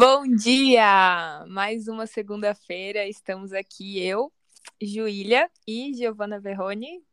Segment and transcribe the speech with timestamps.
[0.00, 1.44] Bom dia!
[1.46, 4.32] Mais uma segunda-feira, estamos aqui eu,
[4.80, 7.04] Juília e Giovana Verrone.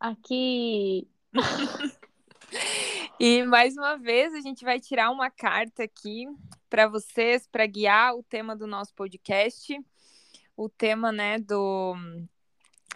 [0.00, 1.06] Aqui.
[3.20, 6.26] e mais uma vez a gente vai tirar uma carta aqui
[6.70, 9.78] para vocês, para guiar o tema do nosso podcast.
[10.56, 11.94] O tema, né, do.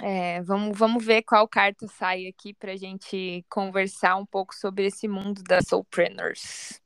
[0.00, 4.86] É, vamos, vamos ver qual carta sai aqui para a gente conversar um pouco sobre
[4.86, 6.80] esse mundo das soulpreneurs.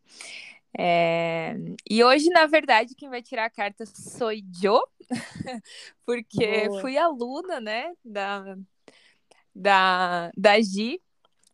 [0.79, 1.57] É...
[1.89, 4.83] E hoje, na verdade, quem vai tirar a carta sou eu,
[6.05, 6.81] porque Boa.
[6.81, 8.57] fui aluna, né, da,
[9.55, 11.01] da, da Gi.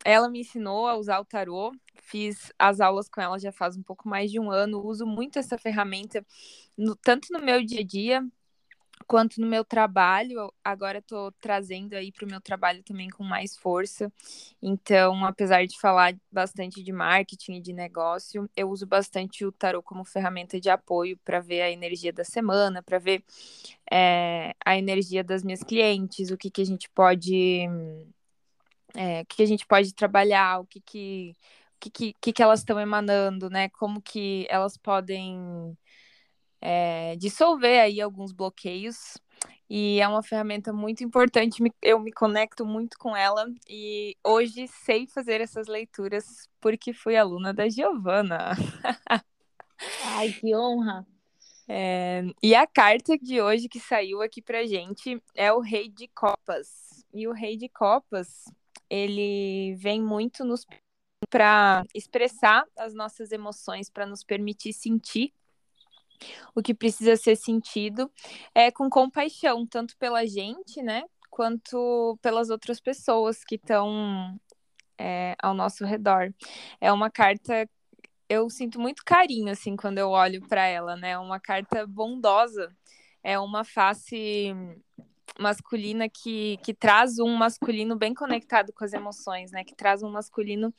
[0.05, 3.83] Ela me ensinou a usar o tarô, fiz as aulas com ela já faz um
[3.83, 6.25] pouco mais de um ano, uso muito essa ferramenta,
[6.77, 8.21] no, tanto no meu dia a dia,
[9.13, 13.55] quanto no meu trabalho, agora estou trazendo aí para o meu trabalho também com mais
[13.55, 14.11] força.
[14.59, 19.85] Então, apesar de falar bastante de marketing e de negócio, eu uso bastante o tarot
[19.85, 23.23] como ferramenta de apoio para ver a energia da semana, para ver
[23.91, 27.67] é, a energia das minhas clientes, o que, que a gente pode.
[28.95, 31.35] É, o que, que a gente pode trabalhar, o que, que,
[31.79, 33.69] que, que, que elas estão emanando, né?
[33.69, 35.77] Como que elas podem
[36.63, 39.17] é, dissolver aí alguns bloqueios.
[39.69, 45.07] E é uma ferramenta muito importante, eu me conecto muito com ela e hoje sei
[45.07, 48.51] fazer essas leituras porque fui aluna da Giovana.
[50.05, 51.05] Ai, que honra!
[51.67, 56.07] É, e a carta de hoje que saiu aqui pra gente é o Rei de
[56.09, 57.03] Copas.
[57.13, 58.43] E o Rei de Copas,
[58.89, 60.65] ele vem muito nos
[61.29, 65.33] para expressar as nossas emoções, para nos permitir sentir
[66.55, 68.11] o que precisa ser sentido
[68.53, 74.37] é com compaixão, tanto pela gente, né, quanto pelas outras pessoas que estão
[74.97, 76.33] é, ao nosso redor.
[76.79, 77.67] É uma carta
[78.29, 81.11] eu sinto muito carinho assim quando eu olho para ela, né?
[81.11, 82.69] É uma carta bondosa,
[83.23, 84.53] é uma face
[85.39, 89.63] masculina que, que traz um masculino bem conectado com as emoções, né?
[89.63, 90.73] Que traz um masculino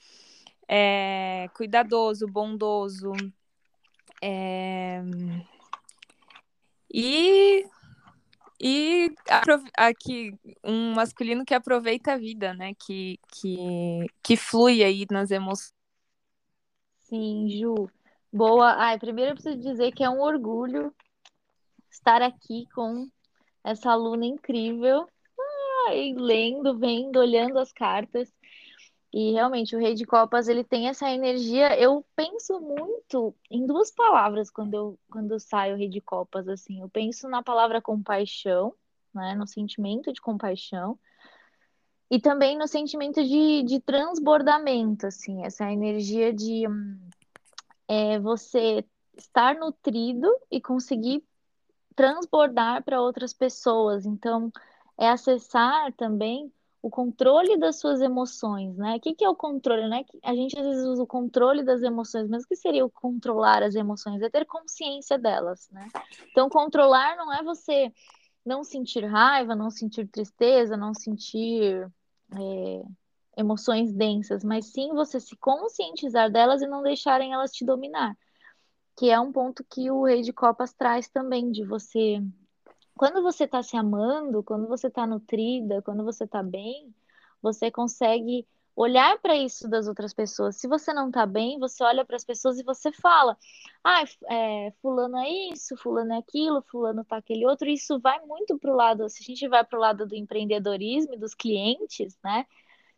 [0.68, 3.12] é, cuidadoso, bondoso,
[4.24, 5.02] é...
[6.92, 7.64] E
[8.60, 9.10] e
[9.76, 12.72] aqui um masculino que aproveita a vida, né?
[12.74, 15.74] Que, que, que flui aí nas emoções.
[17.02, 17.90] Sim, Ju.
[18.32, 18.74] Boa.
[18.76, 20.94] Ai, primeiro eu preciso dizer que é um orgulho
[21.90, 23.06] estar aqui com
[23.62, 25.06] essa aluna incrível.
[25.88, 28.32] Ai, lendo, vendo, olhando as cartas.
[29.16, 31.78] E realmente o Rei de Copas ele tem essa energia.
[31.78, 36.80] Eu penso muito em duas palavras quando eu quando saio o Rei de Copas assim.
[36.80, 38.74] Eu penso na palavra compaixão,
[39.14, 40.98] né, no sentimento de compaixão.
[42.10, 46.64] E também no sentimento de, de transbordamento, assim, essa energia de
[47.86, 48.84] é, você
[49.16, 51.22] estar nutrido e conseguir
[51.94, 54.06] transbordar para outras pessoas.
[54.06, 54.50] Então,
[54.98, 56.52] é acessar também
[56.84, 58.96] o controle das suas emoções, né?
[58.96, 60.04] O que, que é o controle, né?
[60.22, 63.62] A gente às vezes usa o controle das emoções, mas o que seria o controlar
[63.62, 64.20] as emoções?
[64.20, 65.88] É ter consciência delas, né?
[66.30, 67.90] Então, controlar não é você
[68.44, 71.90] não sentir raiva, não sentir tristeza, não sentir
[72.34, 72.82] é,
[73.38, 78.14] emoções densas, mas sim você se conscientizar delas e não deixarem elas te dominar.
[78.94, 82.22] Que é um ponto que o Rei de Copas traz também, de você
[82.96, 86.94] quando você está se amando, quando você está nutrida, quando você está bem,
[87.42, 88.46] você consegue
[88.76, 90.56] olhar para isso das outras pessoas.
[90.56, 93.36] Se você não está bem, você olha para as pessoas e você fala:
[93.82, 97.68] ah, é, fulano é isso, fulano é aquilo, fulano tá aquele outro.
[97.68, 101.18] Isso vai muito para o lado, se a gente vai para o lado do empreendedorismo
[101.18, 102.46] dos clientes, né?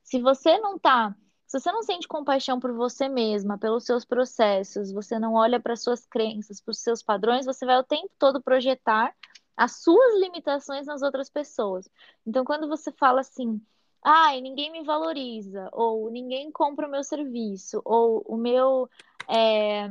[0.03, 1.15] Se você não tá
[1.47, 5.77] se você não sente compaixão por você mesma, pelos seus processos, você não olha para
[5.77, 9.15] suas crenças, para os seus padrões, você vai o tempo todo projetar
[9.57, 11.89] as suas limitações nas outras pessoas.
[12.27, 13.61] Então, quando você fala assim,
[14.05, 18.89] ai, ninguém me valoriza, ou ninguém compra o meu serviço, ou o meu.
[19.29, 19.89] É,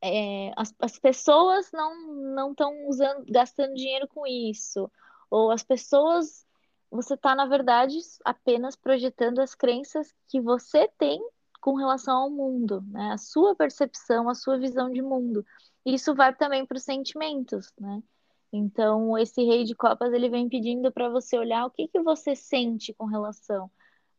[0.00, 4.90] é, as, as pessoas não estão usando, gastando dinheiro com isso,
[5.30, 6.46] ou as pessoas.
[6.90, 11.22] Você está, na verdade, apenas projetando as crenças que você tem
[11.60, 13.12] com relação ao mundo, né?
[13.12, 15.44] A sua percepção, a sua visão de mundo.
[15.86, 18.02] Isso vai também para os sentimentos, né?
[18.52, 22.36] Então, esse rei de copas, ele vem pedindo para você olhar o que, que você
[22.36, 23.70] sente com relação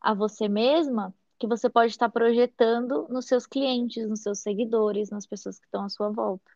[0.02, 5.28] a você mesma, que você pode estar projetando nos seus clientes, nos seus seguidores, nas
[5.28, 6.52] pessoas que estão à sua volta.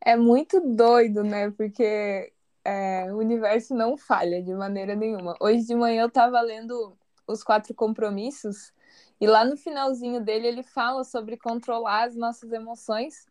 [0.00, 1.50] É muito doido, né?
[1.50, 2.32] Porque
[2.64, 5.36] é, o universo não falha de maneira nenhuma.
[5.40, 8.72] Hoje de manhã eu estava lendo Os Quatro Compromissos,
[9.20, 13.26] e lá no finalzinho dele ele fala sobre controlar as nossas emoções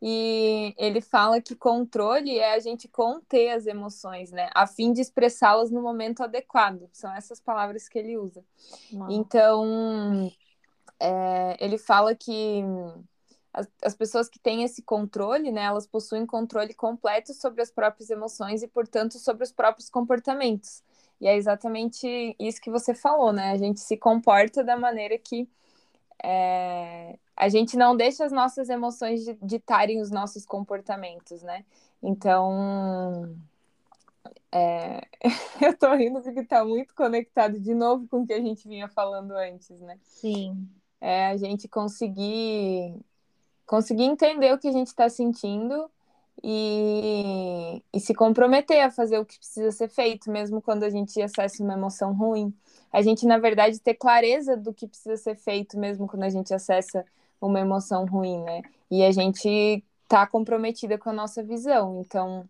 [0.00, 4.48] e ele fala que controle é a gente conter as emoções, né?
[4.54, 6.88] A fim de expressá-las no momento adequado.
[6.92, 8.44] São essas palavras que ele usa.
[8.92, 9.10] Uau.
[9.10, 10.30] Então,
[11.00, 12.62] é, ele fala que
[13.52, 18.08] as, as, pessoas que têm esse controle, né, elas possuem controle completo sobre as próprias
[18.08, 20.82] emoções e, portanto, sobre os próprios comportamentos.
[21.20, 23.50] E é exatamente isso que você falou, né?
[23.50, 25.48] A gente se comporta da maneira que
[26.22, 31.64] é, a gente não deixa as nossas emoções ditarem os nossos comportamentos, né?
[32.02, 33.32] Então,
[34.50, 35.06] é...
[35.62, 38.88] eu tô rindo porque tá muito conectado de novo com o que a gente vinha
[38.88, 39.96] falando antes, né?
[40.02, 40.68] Sim.
[41.00, 42.92] É a gente conseguir
[43.64, 45.88] conseguir entender o que a gente está sentindo
[46.42, 51.20] e, e se comprometer a fazer o que precisa ser feito, mesmo quando a gente
[51.22, 52.52] acessa uma emoção ruim.
[52.92, 56.52] A gente, na verdade, ter clareza do que precisa ser feito, mesmo quando a gente
[56.52, 57.04] acessa
[57.40, 58.62] uma emoção ruim, né?
[58.90, 62.00] E a gente tá comprometida com a nossa visão.
[62.00, 62.48] Então,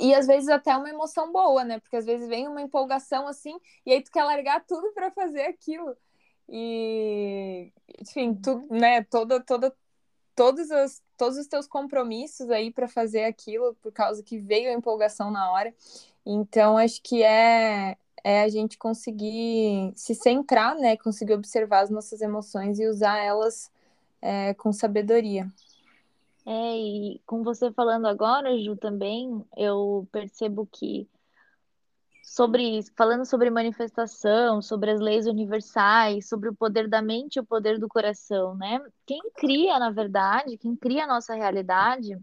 [0.00, 1.78] e às vezes até uma emoção boa, né?
[1.78, 5.42] Porque às vezes vem uma empolgação assim, e aí tu quer largar tudo para fazer
[5.42, 5.96] aquilo.
[6.48, 9.02] E, enfim, tudo, né?
[9.04, 9.74] Toda, toda,
[10.34, 14.74] todos os, todos os teus compromissos aí para fazer aquilo, por causa que veio a
[14.74, 15.74] empolgação na hora.
[16.26, 20.96] Então, acho que é, é a gente conseguir se centrar, né?
[20.96, 23.70] Conseguir observar as nossas emoções e usar elas
[24.24, 25.46] é, com sabedoria.
[26.46, 31.08] É, e com você falando agora, Ju, também, eu percebo que
[32.22, 37.44] sobre falando sobre manifestação, sobre as leis universais, sobre o poder da mente e o
[37.44, 38.80] poder do coração, né?
[39.06, 42.18] Quem cria, na verdade, quem cria a nossa realidade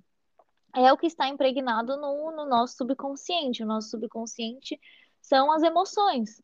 [0.75, 3.63] é o que está impregnado no, no nosso subconsciente.
[3.63, 4.79] O nosso subconsciente
[5.21, 6.41] são as emoções.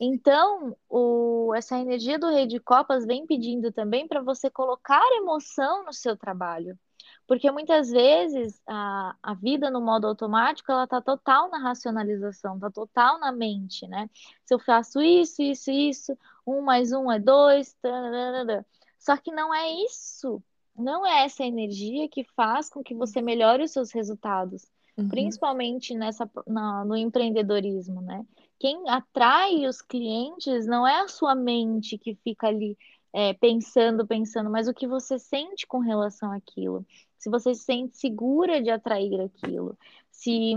[0.00, 5.84] Então, o, essa energia do Rei de Copas vem pedindo também para você colocar emoção
[5.84, 6.78] no seu trabalho.
[7.26, 12.70] Porque muitas vezes a, a vida no modo automático, ela tá total na racionalização, tá
[12.70, 14.08] total na mente, né?
[14.44, 18.66] Se eu faço isso, isso, isso, um mais um é dois, tararara.
[18.98, 20.42] só que não é isso.
[20.74, 24.66] Não é essa energia que faz com que você melhore os seus resultados,
[24.96, 25.08] uhum.
[25.08, 28.24] principalmente nessa, na, no empreendedorismo, né?
[28.60, 32.76] Quem atrai os clientes não é a sua mente que fica ali
[33.12, 36.86] é, pensando, pensando, mas o que você sente com relação àquilo.
[37.18, 39.78] Se você se sente segura de atrair aquilo,
[40.10, 40.54] se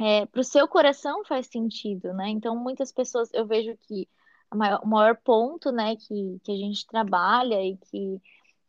[0.00, 2.30] é, para o seu coração faz sentido, né?
[2.30, 4.08] Então, muitas pessoas, eu vejo que
[4.54, 8.20] maior, o maior ponto, né, que, que a gente trabalha e que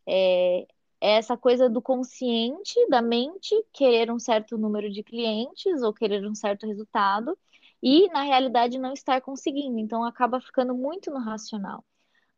[0.06, 0.66] é,
[1.00, 6.26] é essa coisa do consciente, da mente, querer um certo número de clientes ou querer
[6.26, 7.36] um certo resultado,
[7.82, 9.78] e na realidade não estar conseguindo.
[9.78, 11.84] Então acaba ficando muito no racional.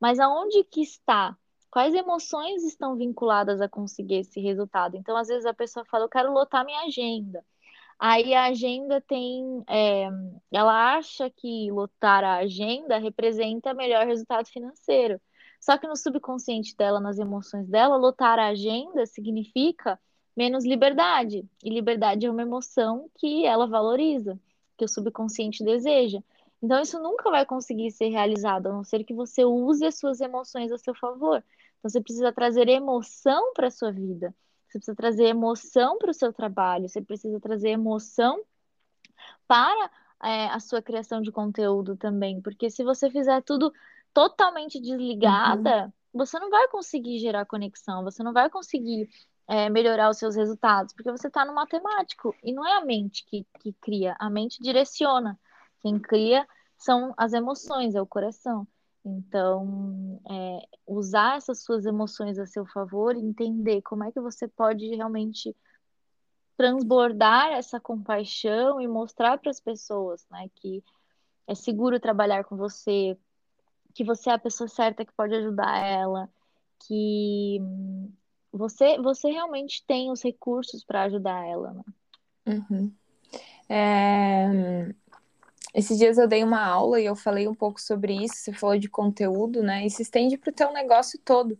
[0.00, 1.36] Mas aonde que está?
[1.70, 4.96] Quais emoções estão vinculadas a conseguir esse resultado?
[4.96, 7.44] Então, às vezes a pessoa fala, eu quero lotar minha agenda.
[7.98, 9.64] Aí a agenda tem.
[9.68, 10.08] É,
[10.52, 15.20] ela acha que lotar a agenda representa melhor resultado financeiro.
[15.60, 19.98] Só que no subconsciente dela, nas emoções dela, lotar a agenda significa
[20.36, 21.48] menos liberdade.
[21.64, 24.38] E liberdade é uma emoção que ela valoriza
[24.76, 26.20] que o subconsciente deseja.
[26.62, 30.20] Então, isso nunca vai conseguir ser realizado, a não ser que você use as suas
[30.20, 31.44] emoções a seu favor.
[31.78, 34.34] Então, você precisa trazer emoção para a sua vida,
[34.66, 38.42] você precisa trazer emoção para o seu trabalho, você precisa trazer emoção
[39.46, 39.90] para
[40.22, 42.40] é, a sua criação de conteúdo também.
[42.40, 43.72] Porque se você fizer tudo
[44.12, 45.92] totalmente desligada, uhum.
[46.14, 49.08] você não vai conseguir gerar conexão, você não vai conseguir
[49.46, 53.24] é, melhorar os seus resultados, porque você está no matemático e não é a mente
[53.26, 55.38] que, que cria, a mente direciona.
[55.80, 56.46] Quem cria
[56.78, 58.66] são as emoções, é o coração.
[59.04, 64.86] Então, é, usar essas suas emoções a seu favor entender como é que você pode
[64.94, 65.54] realmente
[66.56, 70.82] transbordar essa compaixão e mostrar para as pessoas né, que
[71.46, 73.18] é seguro trabalhar com você,
[73.92, 76.30] que você é a pessoa certa que pode ajudar ela,
[76.86, 77.60] que
[78.54, 81.84] você, você realmente tem os recursos para ajudar ela, né?
[82.46, 82.92] Uhum.
[83.68, 84.94] É...
[85.74, 88.36] Esses dias eu dei uma aula e eu falei um pouco sobre isso.
[88.36, 89.84] Você falou de conteúdo, né?
[89.84, 91.58] E se estende para o teu negócio todo.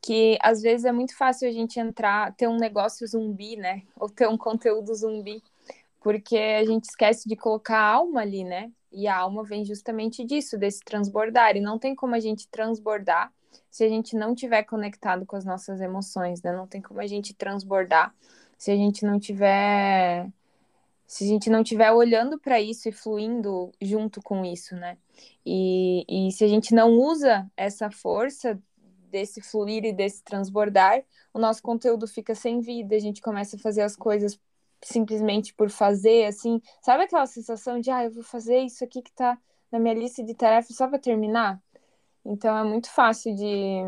[0.00, 3.82] Que às vezes é muito fácil a gente entrar, ter um negócio zumbi, né?
[3.96, 5.42] Ou ter um conteúdo zumbi.
[6.00, 8.70] Porque a gente esquece de colocar a alma ali, né?
[8.92, 11.56] E a alma vem justamente disso, desse transbordar.
[11.56, 13.32] E não tem como a gente transbordar
[13.70, 16.52] se a gente não tiver conectado com as nossas emoções, né?
[16.52, 18.14] Não tem como a gente transbordar
[18.56, 20.28] se a gente não tiver
[21.06, 24.98] se a gente não tiver olhando para isso e fluindo junto com isso, né?
[25.44, 28.60] E, e se a gente não usa essa força
[29.10, 31.02] desse fluir e desse transbordar,
[31.32, 34.38] o nosso conteúdo fica sem vida, a gente começa a fazer as coisas
[34.82, 39.12] simplesmente por fazer, assim, sabe aquela sensação de, ah, eu vou fazer isso aqui que
[39.12, 39.38] tá
[39.72, 41.60] na minha lista de tarefas só para terminar?
[42.24, 43.82] Então é muito fácil de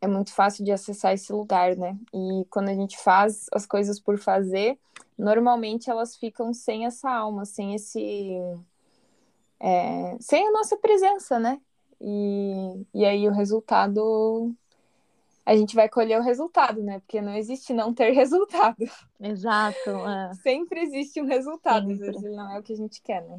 [0.00, 1.98] é muito fácil de acessar esse lugar, né?
[2.12, 4.78] E quando a gente faz as coisas por fazer,
[5.18, 8.38] normalmente elas ficam sem essa alma, sem esse
[9.60, 11.60] é, sem a nossa presença, né?
[12.00, 14.54] E, e aí o resultado
[15.46, 17.00] a gente vai colher o resultado, né?
[17.00, 18.84] Porque não existe não ter resultado.
[19.20, 19.90] Exato.
[19.90, 20.34] É.
[20.42, 22.08] Sempre existe um resultado, Sempre.
[22.08, 23.38] às vezes não é o que a gente quer, né?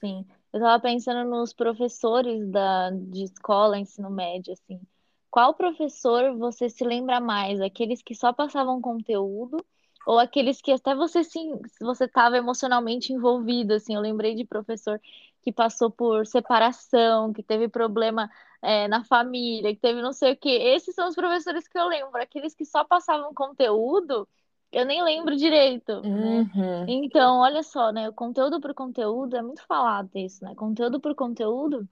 [0.00, 0.24] Sim.
[0.54, 4.80] Eu tava pensando nos professores da, de escola, ensino médio, assim.
[5.28, 7.60] Qual professor você se lembra mais?
[7.60, 9.56] Aqueles que só passavam conteúdo
[10.06, 15.00] ou aqueles que até você sim, você estava emocionalmente envolvido, assim, eu lembrei de professor
[15.42, 18.30] que passou por separação, que teve problema
[18.62, 20.50] é, na família, que teve não sei o quê.
[20.50, 22.22] Esses são os professores que eu lembro.
[22.22, 24.28] Aqueles que só passavam conteúdo,
[24.74, 26.00] eu nem lembro direito.
[26.02, 26.40] Né?
[26.54, 26.84] Uhum.
[26.88, 28.08] Então, olha só, né?
[28.08, 30.54] O conteúdo por conteúdo é muito falado isso, né?
[30.54, 31.88] Conteúdo por conteúdo,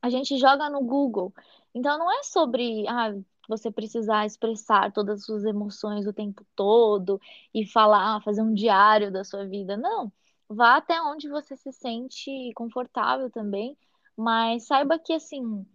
[0.00, 1.32] a gente joga no Google.
[1.74, 3.14] Então, não é sobre ah,
[3.48, 7.20] você precisar expressar todas as suas emoções o tempo todo
[7.54, 9.76] e falar, fazer um diário da sua vida.
[9.76, 10.12] Não
[10.54, 13.76] Vá até onde você se sente confortável também,
[14.14, 15.66] mas saiba que assim,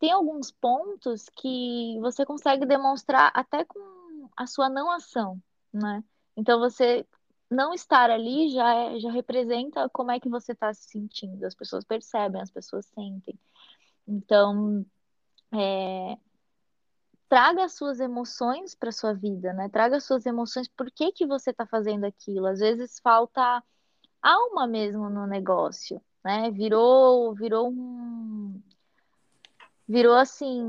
[0.00, 5.40] tem alguns pontos que você consegue demonstrar até com a sua não ação,
[5.74, 6.02] né?
[6.36, 7.06] Então você
[7.50, 11.44] não estar ali já é, já representa como é que você está se sentindo.
[11.44, 13.38] As pessoas percebem, as pessoas sentem.
[14.06, 14.84] Então,
[15.52, 16.18] é,
[17.28, 19.68] traga as suas emoções para sua vida, né?
[19.68, 20.68] Traga as suas emoções.
[20.68, 22.46] Por que que você está fazendo aquilo?
[22.46, 23.62] Às vezes falta
[24.22, 26.50] alma mesmo no negócio, né?
[26.50, 28.62] Virou, virou um
[29.88, 30.62] virou assim,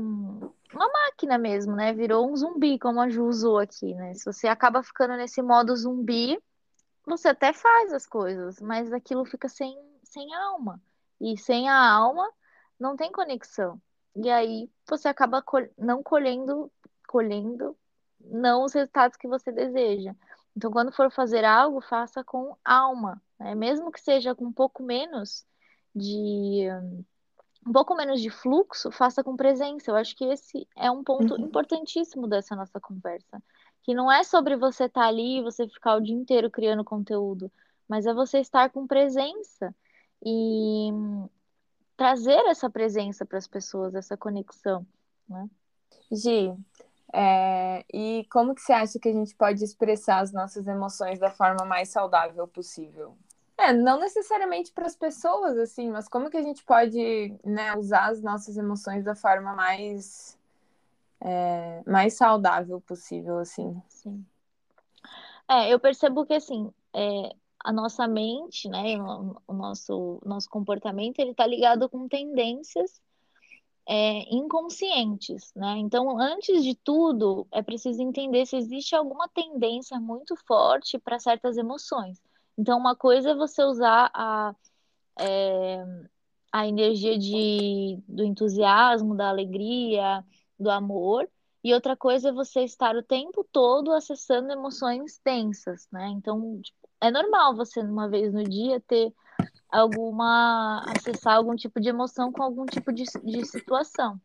[0.72, 1.92] uma máquina mesmo, né?
[1.92, 4.14] Virou um zumbi, como a Ju usou aqui, né?
[4.14, 6.38] Se você acaba ficando nesse modo zumbi,
[7.06, 10.80] você até faz as coisas, mas aquilo fica sem, sem alma.
[11.20, 12.30] E sem a alma
[12.78, 13.80] não tem conexão.
[14.16, 16.70] E aí você acaba col não colhendo,
[17.08, 17.76] colhendo
[18.20, 20.14] não os resultados que você deseja.
[20.56, 23.54] Então, quando for fazer algo, faça com alma, né?
[23.54, 25.46] Mesmo que seja com um pouco menos
[25.94, 26.66] de
[27.66, 29.90] um pouco menos de fluxo, faça com presença.
[29.90, 31.40] Eu acho que esse é um ponto uhum.
[31.40, 33.42] importantíssimo dessa nossa conversa,
[33.82, 36.84] que não é sobre você estar tá ali e você ficar o dia inteiro criando
[36.84, 37.50] conteúdo,
[37.88, 39.74] mas é você estar com presença
[40.24, 40.90] e
[41.96, 44.86] trazer essa presença para as pessoas, essa conexão,
[45.28, 45.48] né?
[46.12, 46.54] Gi,
[47.12, 51.30] é, e como que você acha que a gente pode expressar as nossas emoções da
[51.30, 53.16] forma mais saudável possível?
[53.58, 58.10] É, não necessariamente para as pessoas, assim, mas como que a gente pode né, usar
[58.10, 60.38] as nossas emoções da forma mais,
[61.20, 63.80] é, mais saudável possível, assim?
[63.88, 64.24] Sim.
[65.48, 67.34] É, eu percebo que, assim, é,
[67.64, 73.00] a nossa mente, né, o, nosso, nosso comportamento, ele está ligado com tendências
[73.88, 75.76] é, inconscientes, né?
[75.78, 81.56] Então, antes de tudo, é preciso entender se existe alguma tendência muito forte para certas
[81.56, 82.20] emoções.
[82.58, 84.54] Então, uma coisa é você usar a,
[85.18, 85.84] é,
[86.52, 90.24] a energia de, do entusiasmo, da alegria,
[90.58, 91.28] do amor,
[91.62, 96.08] e outra coisa é você estar o tempo todo acessando emoções tensas, né?
[96.10, 99.12] Então, tipo, é normal você, uma vez no dia, ter
[99.68, 100.84] alguma.
[100.96, 104.20] acessar algum tipo de emoção com algum tipo de, de situação.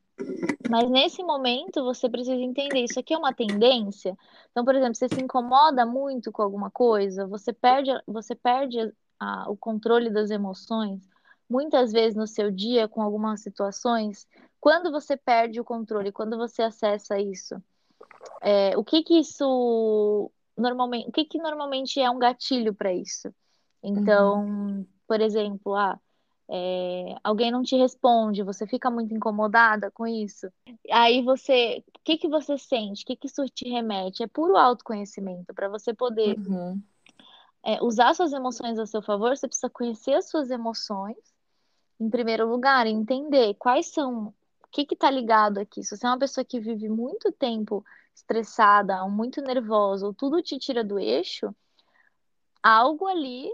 [0.70, 4.18] Mas nesse momento você precisa entender, isso aqui é uma tendência.
[4.52, 9.50] Então, por exemplo, você se incomoda muito com alguma coisa, você perde, você perde a,
[9.50, 11.02] o controle das emoções,
[11.50, 14.26] muitas vezes no seu dia, com algumas situações.
[14.60, 17.62] Quando você perde o controle, quando você acessa isso,
[18.42, 23.34] é, o que que isso normalmente, o que que normalmente é um gatilho para isso?
[23.84, 24.86] Então, uhum.
[25.08, 26.00] por exemplo, ah,
[26.54, 30.52] é, alguém não te responde, você fica muito incomodada com isso.
[30.92, 33.04] Aí você, o que que você sente?
[33.04, 34.22] O que que isso te remete?
[34.22, 36.82] É puro autoconhecimento para você poder uhum.
[37.64, 39.38] é, usar suas emoções a seu favor.
[39.38, 41.16] Você precisa conhecer as suas emoções
[41.98, 45.82] em primeiro lugar, entender quais são, o que que tá ligado aqui.
[45.82, 47.82] Se você é uma pessoa que vive muito tempo
[48.14, 51.56] estressada, ou muito nervosa, ou tudo te tira do eixo,
[52.62, 53.54] algo ali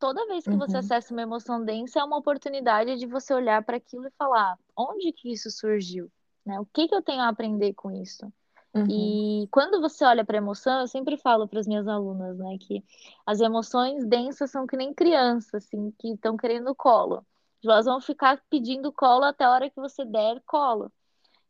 [0.00, 0.78] toda vez que você uhum.
[0.78, 5.12] acessa uma emoção densa, é uma oportunidade de você olhar para aquilo e falar: onde
[5.12, 6.10] que isso surgiu?
[6.44, 6.58] Né?
[6.58, 8.32] O que, que eu tenho a aprender com isso?
[8.74, 8.86] Uhum.
[8.88, 12.56] E quando você olha para a emoção, eu sempre falo para as minhas alunas, né,
[12.58, 12.84] que
[13.26, 17.26] as emoções densas são que nem crianças, assim, que estão querendo colo.
[17.64, 20.90] Elas vão ficar pedindo colo até a hora que você der colo.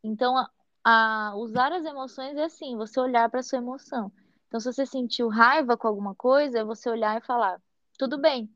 [0.03, 0.35] Então,
[0.83, 4.11] a usar as emoções é assim, você olhar para sua emoção.
[4.49, 7.61] Então, se você sentiu raiva com alguma coisa, é você olhar e falar:
[8.01, 8.51] tudo bem,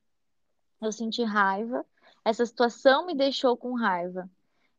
[0.80, 1.84] eu senti raiva,
[2.24, 4.26] essa situação me deixou com raiva.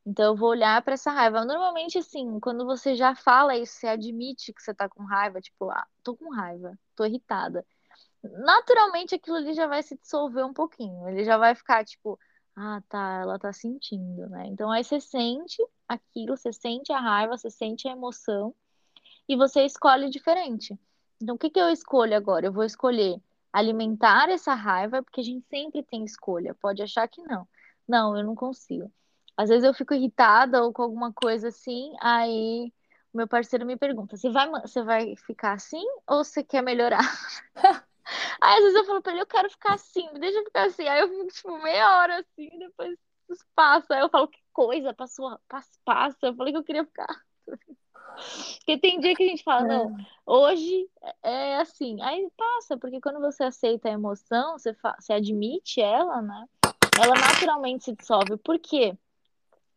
[0.04, 1.46] Então, eu vou olhar para essa raiva.
[1.46, 5.70] Normalmente, assim, quando você já fala isso, você admite que você tá com raiva, tipo,
[5.70, 7.64] ah, tô com raiva, tô irritada.
[8.24, 11.08] Naturalmente, aquilo ali já vai se dissolver um pouquinho.
[11.10, 12.20] Ele já vai ficar, tipo,
[12.56, 14.48] ah, tá, ela tá sentindo, né?
[14.48, 18.52] Então, aí você sente aquilo, você sente a raiva, você sente a emoção
[19.30, 20.76] e você escolhe diferente.
[21.22, 22.48] Então, o que que eu escolho agora?
[22.48, 23.22] Eu vou escolher
[23.56, 26.54] alimentar essa raiva, porque a gente sempre tem escolha.
[26.56, 27.48] Pode achar que não.
[27.88, 28.92] Não, eu não consigo.
[29.38, 32.72] Às vezes eu fico irritada ou com alguma coisa assim, aí
[33.14, 37.00] meu parceiro me pergunta: você vai, você vai ficar assim ou você quer melhorar?
[38.42, 40.88] aí às vezes eu falo pra ele: eu quero ficar assim, me deixa ficar assim.
[40.88, 42.98] Aí eu fico tipo meia hora assim, depois
[43.56, 43.96] passa.
[43.96, 45.40] Aí eu falo: que coisa, passou,
[45.86, 46.28] passa.
[46.28, 47.08] Eu falei que eu queria ficar.
[48.58, 50.06] Porque tem dia que a gente fala, não, é.
[50.26, 50.90] hoje
[51.24, 52.02] é assim.
[52.02, 56.46] Aí passa, porque quando você aceita a emoção, você, você admite ela, né?
[57.02, 58.38] Ela naturalmente se dissolve.
[58.38, 58.98] Por quê?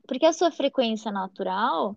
[0.07, 1.97] Porque a sua frequência natural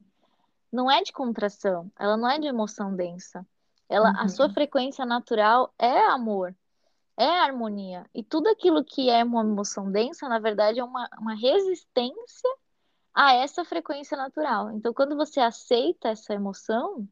[0.71, 3.45] não é de contração, ela não é de emoção densa.
[3.89, 4.19] Ela, uhum.
[4.19, 4.53] A sua uhum.
[4.53, 6.55] frequência natural é amor,
[7.17, 8.05] é harmonia.
[8.13, 12.50] E tudo aquilo que é uma emoção densa, na verdade, é uma, uma resistência
[13.13, 14.72] a essa frequência natural.
[14.72, 17.08] Então, quando você aceita essa emoção,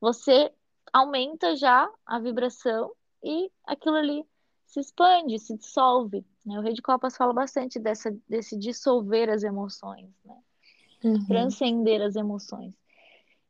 [0.00, 0.52] você
[0.92, 2.92] aumenta já a vibração
[3.22, 4.24] e aquilo ali
[4.66, 6.24] se expande, se dissolve.
[6.44, 6.58] Né?
[6.58, 10.36] O Rei de Copas fala bastante dessa, desse dissolver as emoções, né?
[11.04, 11.26] Uhum.
[11.26, 12.74] transcender as emoções.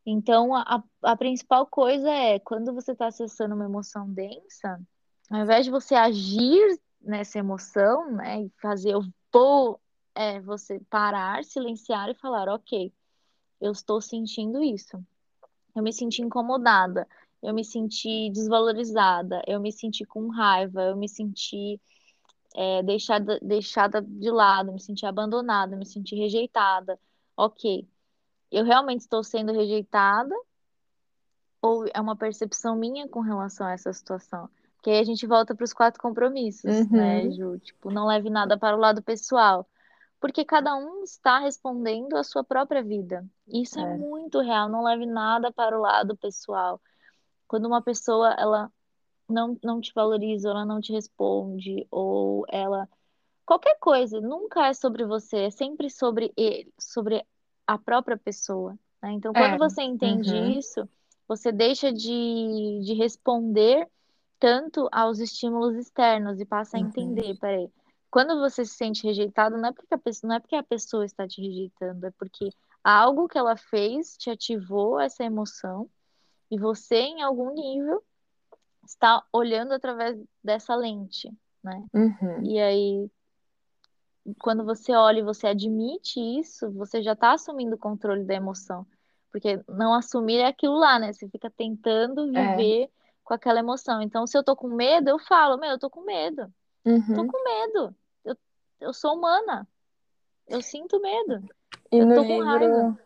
[0.05, 4.79] Então, a, a principal coisa é quando você está acessando uma emoção densa,
[5.31, 9.03] ao invés de você agir nessa emoção, né, e fazer o
[9.33, 9.81] vou
[10.19, 12.93] é você parar, silenciar e falar, ok,
[13.61, 15.01] eu estou sentindo isso.
[15.77, 17.07] Eu me senti incomodada,
[17.41, 21.81] eu me senti desvalorizada, eu me senti com raiva, eu me senti
[22.57, 26.99] é, deixada, deixada de lado, me senti abandonada, me senti rejeitada.
[27.37, 27.89] Ok,
[28.51, 30.35] eu realmente estou sendo rejeitada
[31.63, 34.51] ou é uma percepção minha com relação a essa situação?
[34.75, 37.29] Porque aí a gente volta para os quatro compromissos, né, uhum.
[37.29, 37.59] né, Ju?
[37.61, 39.65] Tipo, não leve nada para o lado pessoal
[40.21, 43.25] porque cada um está respondendo à sua própria vida.
[43.47, 43.83] Isso é.
[43.83, 46.81] é, muito real, não leve nada para o lado pessoal.
[47.47, 48.71] Quando uma pessoa ela
[49.29, 52.89] não, não te valoriza, ela não te responde, ou ela
[53.45, 57.25] qualquer coisa, nunca é sobre você, é sempre sobre ele, sobre
[57.67, 58.79] a própria pessoa.
[59.03, 59.13] Né?
[59.13, 59.59] Então, quando é.
[59.59, 60.51] você entende uhum.
[60.51, 60.89] isso,
[61.27, 63.89] você deixa de, de responder
[64.39, 66.89] tanto aos estímulos externos e passa a uhum.
[66.89, 67.37] entender, uhum.
[67.37, 67.71] peraí,
[68.11, 71.05] quando você se sente rejeitado, não é porque a pessoa, não é porque a pessoa
[71.05, 72.51] está te rejeitando, é porque
[72.83, 75.89] algo que ela fez te ativou essa emoção
[76.51, 78.03] e você, em algum nível,
[78.87, 81.31] está olhando através dessa lente,
[81.63, 81.85] né?
[81.93, 82.43] Uhum.
[82.45, 83.11] E aí,
[84.41, 88.87] quando você olha e você admite isso, você já está assumindo o controle da emoção.
[89.31, 91.13] Porque não assumir é aquilo lá, né?
[91.13, 92.57] Você fica tentando é.
[92.57, 92.91] viver é.
[93.23, 94.01] com aquela emoção.
[94.01, 96.51] Então, se eu tô com medo, eu falo, meu, eu tô com medo.
[96.89, 97.15] Uhum.
[97.15, 97.95] Tô com medo.
[98.25, 98.37] Eu,
[98.81, 99.69] eu sou humana.
[100.47, 101.47] Eu sinto medo.
[101.93, 102.99] E eu no livro,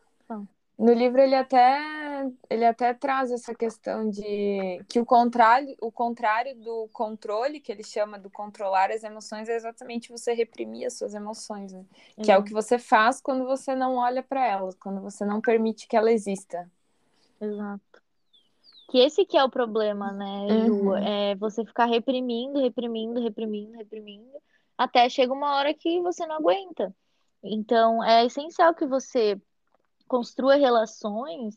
[0.78, 6.54] no livro ele até ele até traz essa questão de que o contrário, o contrário
[6.56, 11.14] do controle, que ele chama do controlar as emoções, é exatamente você reprimir as suas
[11.14, 11.84] emoções, né?
[12.22, 15.40] Que é o que você faz quando você não olha para elas, quando você não
[15.40, 16.70] permite que ela exista.
[17.40, 18.01] Exato.
[18.92, 20.90] Que esse que é o problema, né, Ju?
[20.90, 20.96] Uhum.
[20.98, 24.38] É você ficar reprimindo, reprimindo, reprimindo, reprimindo,
[24.76, 26.94] até chega uma hora que você não aguenta.
[27.42, 29.40] Então, é essencial que você
[30.06, 31.56] construa relações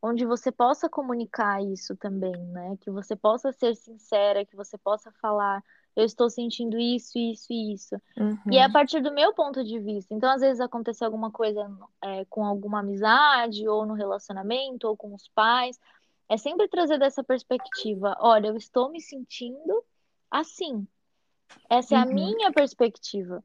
[0.00, 2.78] onde você possa comunicar isso também, né?
[2.80, 5.62] Que você possa ser sincera, que você possa falar,
[5.94, 7.94] eu estou sentindo isso, isso e isso.
[8.16, 8.38] Uhum.
[8.50, 10.14] E é a partir do meu ponto de vista.
[10.14, 11.70] Então, às vezes aconteceu alguma coisa
[12.02, 15.78] é, com alguma amizade, ou no relacionamento, ou com os pais.
[16.30, 18.16] É sempre trazer dessa perspectiva.
[18.20, 19.84] Olha, eu estou me sentindo
[20.30, 20.86] assim.
[21.68, 22.14] Essa é a uhum.
[22.14, 23.42] minha perspectiva.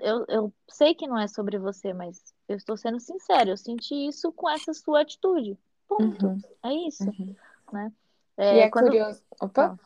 [0.00, 3.50] Eu, eu sei que não é sobre você, mas eu estou sendo sincera.
[3.50, 5.58] Eu senti isso com essa sua atitude.
[5.88, 6.26] Ponto.
[6.26, 6.40] Uhum.
[6.62, 7.02] É isso.
[7.02, 7.34] Uhum.
[7.72, 7.92] Né?
[8.36, 8.86] É, e é quando...
[8.86, 9.20] curioso.
[9.40, 9.76] Opa!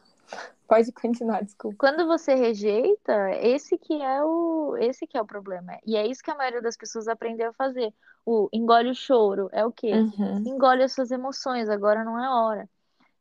[0.66, 1.76] Pode continuar, desculpa.
[1.78, 5.78] Quando você rejeita, esse que é o esse que é o problema.
[5.86, 7.92] E é isso que a maioria das pessoas aprendeu a fazer.
[8.24, 9.92] O engole o choro é o quê?
[9.92, 10.42] Uhum.
[10.46, 12.68] Engole as suas emoções, agora não é hora.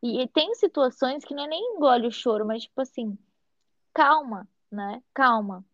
[0.03, 3.17] E, e, tem situações que não é nem engole o choro, mas tipo assim,
[3.93, 5.01] calma, né?
[5.13, 5.65] Calma.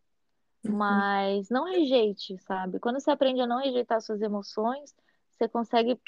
[0.64, 0.78] Uhum.
[0.78, 2.80] Mas não rejeite, sabe?
[2.80, 4.96] Quando você aprende a não rejeitar suas emoções,
[5.32, 6.00] você consegue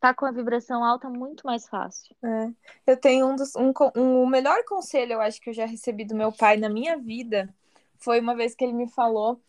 [0.00, 2.14] tá com a vibração alta muito mais fácil.
[2.22, 2.50] É.
[2.86, 3.54] Eu tenho um dos.
[3.56, 6.68] Um, um, o melhor conselho, eu acho, que eu já recebi do meu pai na
[6.68, 7.52] minha vida
[7.98, 9.40] foi uma vez que ele me falou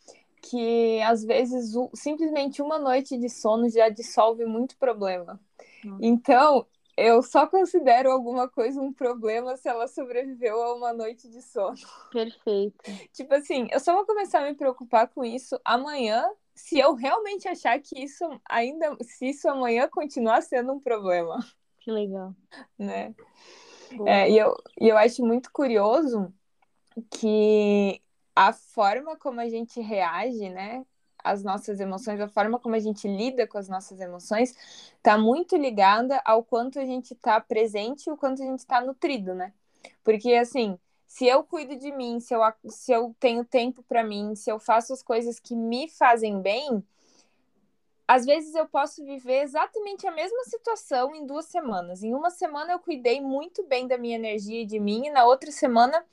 [0.41, 5.39] que às vezes o, simplesmente uma noite de sono já dissolve muito problema.
[5.85, 5.97] Hum.
[6.01, 6.65] Então,
[6.97, 11.77] eu só considero alguma coisa um problema se ela sobreviveu a uma noite de sono.
[12.11, 12.77] Perfeito.
[13.13, 16.29] Tipo assim, eu só vou começar a me preocupar com isso amanhã,
[16.59, 21.39] se eu realmente achar que isso ainda, se isso amanhã continuar sendo um problema.
[21.79, 22.35] Que legal.
[22.77, 23.15] Né?
[24.05, 26.31] É, e, eu, e eu acho muito curioso
[27.09, 28.01] que
[28.35, 30.85] a forma como a gente reage, né,
[31.23, 34.53] às nossas emoções, a forma como a gente lida com as nossas emoções,
[34.97, 38.81] está muito ligada ao quanto a gente está presente e o quanto a gente está
[38.81, 39.53] nutrido, né?
[40.03, 40.77] Porque assim,
[41.09, 44.59] se eu cuido de mim, se eu, se eu tenho tempo para mim, se eu
[44.59, 46.83] faço as coisas que me fazem bem,
[48.07, 52.03] às vezes eu posso viver exatamente a mesma situação em duas semanas.
[52.03, 55.25] Em uma semana eu cuidei muito bem da minha energia e de mim, e na
[55.25, 56.05] outra semana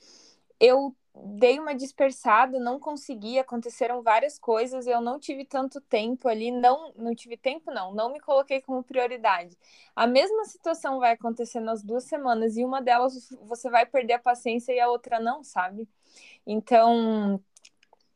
[0.61, 0.97] eu
[1.39, 6.93] dei uma dispersada, não consegui, aconteceram várias coisas eu não tive tanto tempo ali, não,
[6.95, 9.57] não tive tempo não, não me coloquei como prioridade.
[9.95, 14.19] A mesma situação vai acontecer nas duas semanas e uma delas você vai perder a
[14.19, 15.89] paciência e a outra não, sabe?
[16.47, 17.43] Então,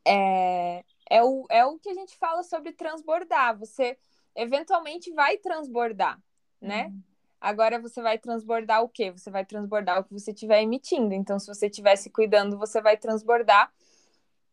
[0.04, 3.98] é, é, o, é o que a gente fala sobre transbordar, você
[4.36, 6.20] eventualmente vai transbordar,
[6.60, 6.86] né?
[6.86, 7.09] Uhum.
[7.40, 9.10] Agora você vai transbordar o quê?
[9.10, 11.14] Você vai transbordar o que você estiver emitindo.
[11.14, 13.72] Então, se você estiver se cuidando, você vai transbordar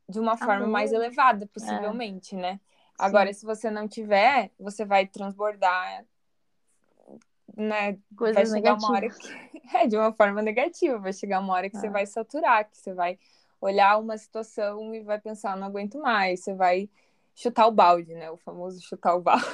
[0.07, 2.39] de uma forma mais elevada, possivelmente, é.
[2.39, 2.59] né?
[2.97, 3.39] Agora, Sim.
[3.39, 6.05] se você não tiver, você vai transbordar,
[7.55, 7.99] né?
[8.15, 8.83] Coisas vai chegar negativas.
[8.83, 11.79] uma hora que é de uma forma negativa, vai chegar uma hora que é.
[11.79, 13.19] você vai saturar, que você vai
[13.59, 16.89] olhar uma situação e vai pensar, não aguento mais, você vai
[17.35, 18.31] chutar o balde, né?
[18.31, 19.45] O famoso chutar o balde.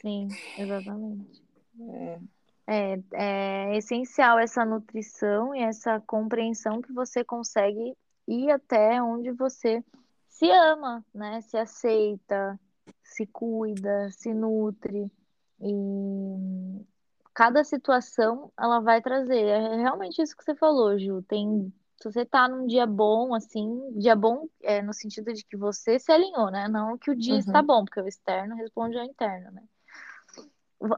[0.00, 1.44] Sim, exatamente.
[1.90, 2.18] É.
[2.66, 7.94] É, é essencial essa nutrição e essa compreensão que você consegue
[8.26, 9.84] ir até onde você
[10.28, 11.40] se ama, né?
[11.42, 12.58] Se aceita,
[13.02, 15.10] se cuida, se nutre.
[15.60, 16.84] E
[17.32, 19.44] cada situação ela vai trazer.
[19.44, 21.22] É realmente isso que você falou, Ju.
[21.22, 25.56] Tem, se você tá num dia bom, assim, dia bom é no sentido de que
[25.56, 26.68] você se alinhou, né?
[26.68, 27.40] Não que o dia uhum.
[27.40, 29.62] está bom, porque o externo responde ao interno, né?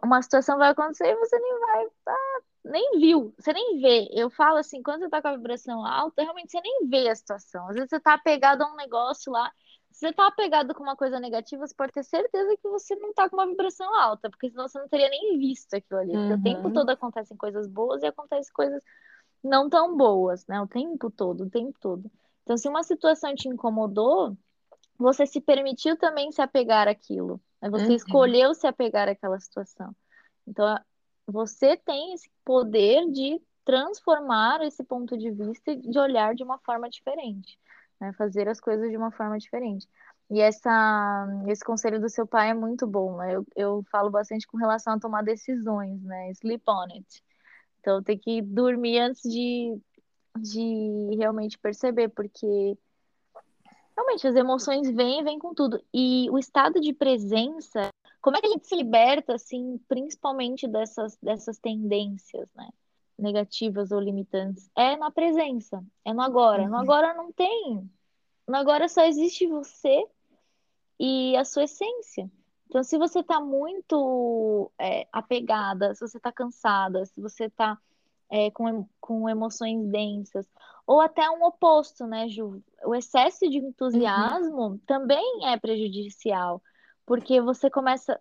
[0.02, 4.08] Uma situação vai acontecer e você nem vai, ah, nem viu, você nem vê.
[4.12, 7.14] Eu falo assim, quando você tá com a vibração alta, realmente você nem vê a
[7.14, 7.68] situação.
[7.68, 9.50] Às vezes você tá apegado a um negócio lá.
[9.90, 13.14] Se você tá apegado com uma coisa negativa, você pode ter certeza que você não
[13.14, 16.16] tá com uma vibração alta, porque senão você não teria nem visto aquilo ali.
[16.16, 16.34] Uhum.
[16.34, 18.82] o tempo todo acontecem coisas boas e acontecem coisas
[19.42, 20.60] não tão boas, né?
[20.60, 22.10] O tempo todo, o tempo todo.
[22.42, 24.36] Então, se uma situação te incomodou,
[24.98, 27.40] você se permitiu também se apegar àquilo.
[27.60, 27.70] Né?
[27.70, 27.94] Você uhum.
[27.94, 29.94] escolheu se apegar àquela situação.
[30.46, 30.78] Então,
[31.26, 36.58] você tem esse poder de transformar esse ponto de vista e de olhar de uma
[36.58, 37.58] forma diferente,
[38.00, 38.12] né?
[38.12, 39.88] fazer as coisas de uma forma diferente.
[40.30, 43.36] E essa, esse conselho do seu pai é muito bom, né?
[43.36, 46.30] Eu, eu falo bastante com relação a tomar decisões, né?
[46.32, 47.22] Sleep on it.
[47.78, 49.80] Então, tem que dormir antes de,
[50.36, 52.76] de realmente perceber, porque
[53.96, 55.82] realmente as emoções vêm, vêm com tudo.
[55.92, 57.88] E o estado de presença,
[58.20, 62.68] como é que a gente se liberta, assim, principalmente dessas, dessas tendências, né?
[63.18, 64.70] Negativas ou limitantes?
[64.76, 66.64] É na presença, é no agora.
[66.64, 66.68] Uhum.
[66.68, 67.90] No agora não tem.
[68.46, 70.04] No agora só existe você
[71.00, 72.30] e a sua essência.
[72.68, 77.78] Então, se você está muito é, apegada, se você está cansada, se você está
[78.28, 80.46] é, com, com emoções densas,
[80.86, 82.62] ou até um oposto, né, Ju?
[82.84, 84.78] O excesso de entusiasmo uhum.
[84.86, 86.62] também é prejudicial,
[87.04, 88.20] porque você começa,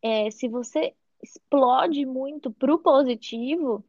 [0.00, 3.84] é, se você explode muito para o positivo,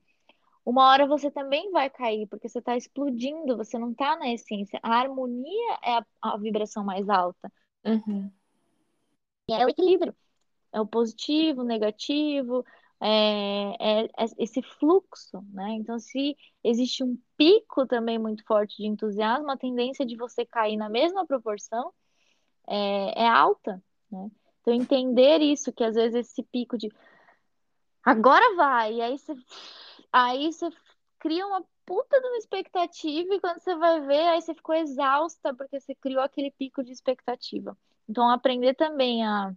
[0.66, 4.80] uma hora você também vai cair, porque você está explodindo, você não está na essência.
[4.84, 7.52] A harmonia é a, a vibração mais alta.
[7.86, 8.32] Uhum.
[9.50, 10.16] é o equilíbrio.
[10.72, 12.66] É o positivo, o negativo,
[13.06, 15.72] é, é, é, esse fluxo, né?
[15.74, 20.78] Então, se existe um pico também muito forte de entusiasmo, a tendência de você cair
[20.78, 21.92] na mesma proporção
[22.66, 24.32] é, é alta, né?
[24.62, 26.90] Então, entender isso, que às vezes esse pico de
[28.02, 29.36] agora vai, e aí você,
[30.10, 30.70] aí você
[31.20, 35.54] cria uma puta de uma expectativa, e quando você vai ver, aí você ficou exausta
[35.54, 37.78] porque você criou aquele pico de expectativa.
[38.08, 39.54] Então, aprender também a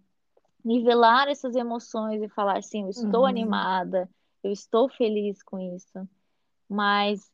[0.66, 3.26] nivelar essas emoções e falar assim, eu estou uhum.
[3.26, 4.10] animada,
[4.42, 6.08] eu estou feliz com isso,
[6.68, 7.30] mas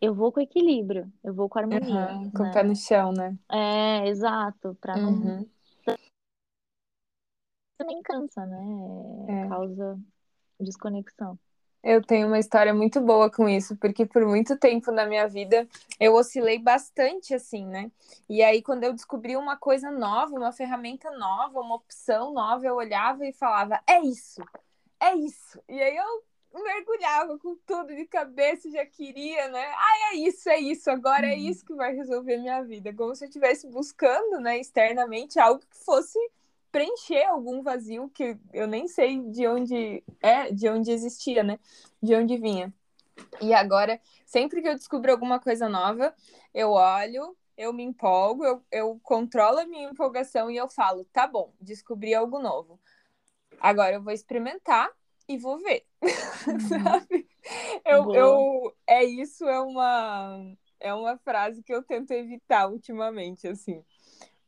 [0.00, 2.12] eu vou com equilíbrio, eu vou com harmonia.
[2.12, 2.50] Uhum, com né?
[2.50, 3.38] o pé no chão, né?
[3.48, 5.46] É, exato, para uhum.
[5.86, 5.96] não
[7.78, 8.64] também cansa, né?
[9.28, 9.48] É.
[9.48, 9.98] Causa
[10.60, 11.38] desconexão.
[11.82, 15.66] Eu tenho uma história muito boa com isso, porque por muito tempo na minha vida
[15.98, 17.90] eu oscilei bastante assim, né?
[18.28, 22.76] E aí, quando eu descobri uma coisa nova, uma ferramenta nova, uma opção nova, eu
[22.76, 24.42] olhava e falava: é isso,
[25.00, 25.60] é isso.
[25.68, 26.22] E aí eu
[26.62, 29.64] mergulhava com tudo de cabeça, já queria, né?
[29.74, 31.48] Ah, é isso, é isso, agora é uhum.
[31.48, 32.94] isso que vai resolver minha vida.
[32.94, 36.18] Como se eu estivesse buscando, né, externamente, algo que fosse
[36.72, 41.60] preencher algum vazio que eu nem sei de onde é, de onde existia, né?
[42.02, 42.72] De onde vinha.
[43.40, 46.14] E agora, sempre que eu descubro alguma coisa nova,
[46.54, 51.26] eu olho, eu me empolgo, eu, eu controlo a minha empolgação e eu falo, tá
[51.26, 52.80] bom, descobri algo novo.
[53.60, 54.90] Agora eu vou experimentar
[55.28, 55.84] e vou ver.
[56.44, 56.58] Uhum.
[56.58, 57.28] Sabe?
[57.84, 63.84] Eu, eu, é isso, é uma, é uma frase que eu tento evitar ultimamente, assim.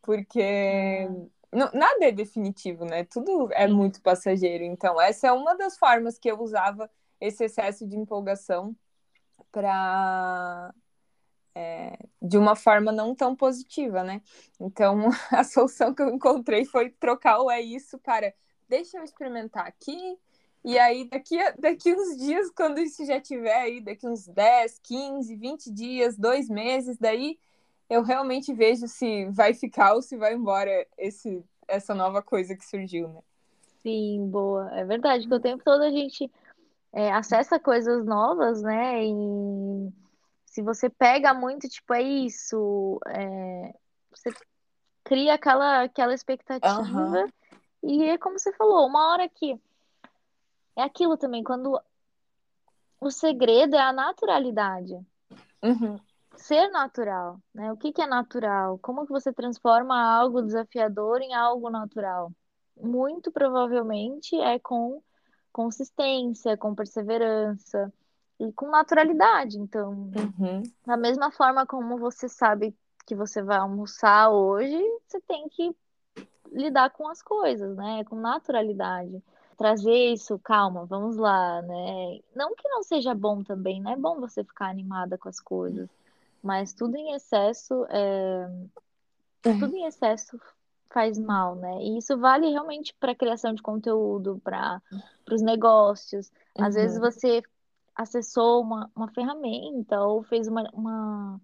[0.02, 3.04] Porque uhum nada é definitivo, né?
[3.04, 4.64] Tudo é muito passageiro.
[4.64, 6.90] Então, essa é uma das formas que eu usava
[7.20, 8.76] esse excesso de empolgação
[9.52, 10.74] para
[11.54, 14.20] é, de uma forma não tão positiva, né?
[14.60, 18.34] Então, a solução que eu encontrei foi trocar o é isso para
[18.68, 20.18] deixa eu experimentar aqui.
[20.64, 25.36] E aí, daqui, daqui uns dias, quando isso já tiver aí, daqui uns 10, 15,
[25.36, 27.38] 20 dias, dois meses, daí
[27.88, 32.64] eu realmente vejo se vai ficar ou se vai embora esse, essa nova coisa que
[32.64, 33.20] surgiu, né?
[33.82, 34.70] Sim, boa.
[34.72, 36.30] É verdade que o tempo todo a gente
[36.92, 39.04] é, acessa coisas novas, né?
[39.04, 39.92] E
[40.46, 43.74] se você pega muito, tipo, é isso, é,
[44.10, 44.30] você
[45.02, 46.80] cria aquela, aquela expectativa.
[46.80, 47.28] Uhum.
[47.82, 49.60] E é como você falou, uma hora que.
[50.76, 51.80] É aquilo também, quando
[53.00, 54.98] o segredo é a naturalidade.
[55.62, 56.00] Uhum
[56.44, 57.72] ser natural, né?
[57.72, 58.78] O que que é natural?
[58.78, 62.30] Como que você transforma algo desafiador em algo natural?
[62.78, 65.02] Muito provavelmente é com
[65.50, 67.90] consistência, com perseverança
[68.38, 69.58] e com naturalidade.
[69.58, 70.62] Então, uhum.
[70.86, 72.76] da mesma forma como você sabe
[73.06, 75.74] que você vai almoçar hoje, você tem que
[76.52, 78.04] lidar com as coisas, né?
[78.04, 79.22] Com naturalidade.
[79.56, 82.20] Trazer isso, calma, vamos lá, né?
[82.36, 85.88] Não que não seja bom também, não é bom você ficar animada com as coisas
[86.44, 88.48] mas tudo em excesso é...
[89.44, 89.58] é.
[89.58, 90.38] tudo em excesso
[90.92, 91.82] faz mal, né?
[91.82, 94.80] E isso vale realmente para a criação de conteúdo, para
[95.32, 96.30] os negócios.
[96.56, 96.82] Às uhum.
[96.82, 97.42] vezes você
[97.96, 101.40] acessou uma, uma ferramenta ou fez uma, uma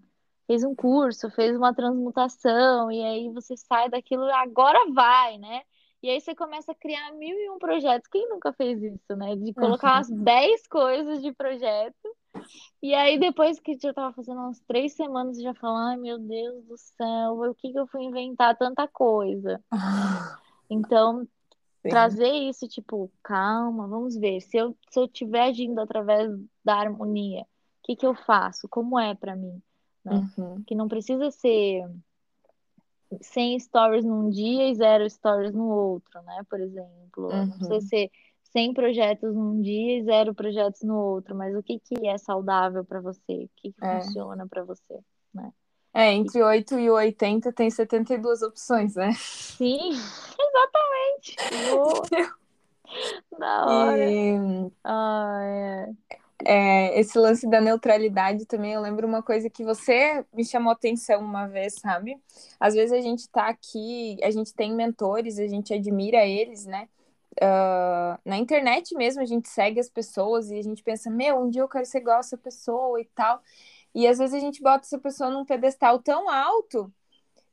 [0.46, 5.62] fez um curso, fez uma transmutação, e aí você sai daquilo, agora vai, né?
[6.02, 8.08] E aí você começa a criar mil e um projetos.
[8.08, 9.36] Quem nunca fez isso, né?
[9.36, 12.16] De colocar umas 10 coisas de projeto
[12.82, 16.18] e aí, depois que eu tava fazendo umas três semanas, eu já falava, ai meu
[16.18, 19.62] Deus do céu, o que que eu fui inventar tanta coisa?
[20.72, 21.26] Então,
[21.82, 21.90] Sim.
[21.90, 24.40] trazer isso, tipo, calma, vamos ver.
[24.40, 26.30] Se eu, se eu tiver agindo através
[26.64, 27.46] da harmonia, o
[27.82, 28.68] que que eu faço?
[28.68, 29.60] Como é para mim?
[30.04, 30.30] Né?
[30.38, 30.62] Uhum.
[30.64, 31.90] Que não precisa ser
[33.20, 36.42] 100 stories num dia e zero stories no outro, né?
[36.48, 37.28] Por exemplo.
[37.28, 37.46] Uhum.
[37.46, 38.10] Não precisa ser
[38.52, 42.84] 100 projetos num dia e zero projetos no outro, mas o que, que é saudável
[42.84, 43.44] para você?
[43.44, 44.00] O que, que é.
[44.00, 44.98] funciona para você,
[45.32, 45.50] né?
[45.92, 49.12] É, entre 8 e 80 tem 72 opções, né?
[49.16, 49.90] Sim,
[50.38, 51.36] exatamente.
[53.38, 54.10] Da hora.
[54.10, 54.72] E...
[54.82, 55.90] Ah, é.
[56.44, 61.20] É, esse lance da neutralidade também, eu lembro uma coisa que você me chamou atenção
[61.20, 62.16] uma vez, sabe?
[62.58, 66.88] Às vezes a gente tá aqui, a gente tem mentores, a gente admira eles, né?
[67.36, 71.50] Uh, na internet mesmo a gente segue as pessoas e a gente pensa, meu, um
[71.50, 73.42] dia eu quero ser igual a essa pessoa e tal.
[73.94, 76.92] E às vezes a gente bota essa pessoa num pedestal tão alto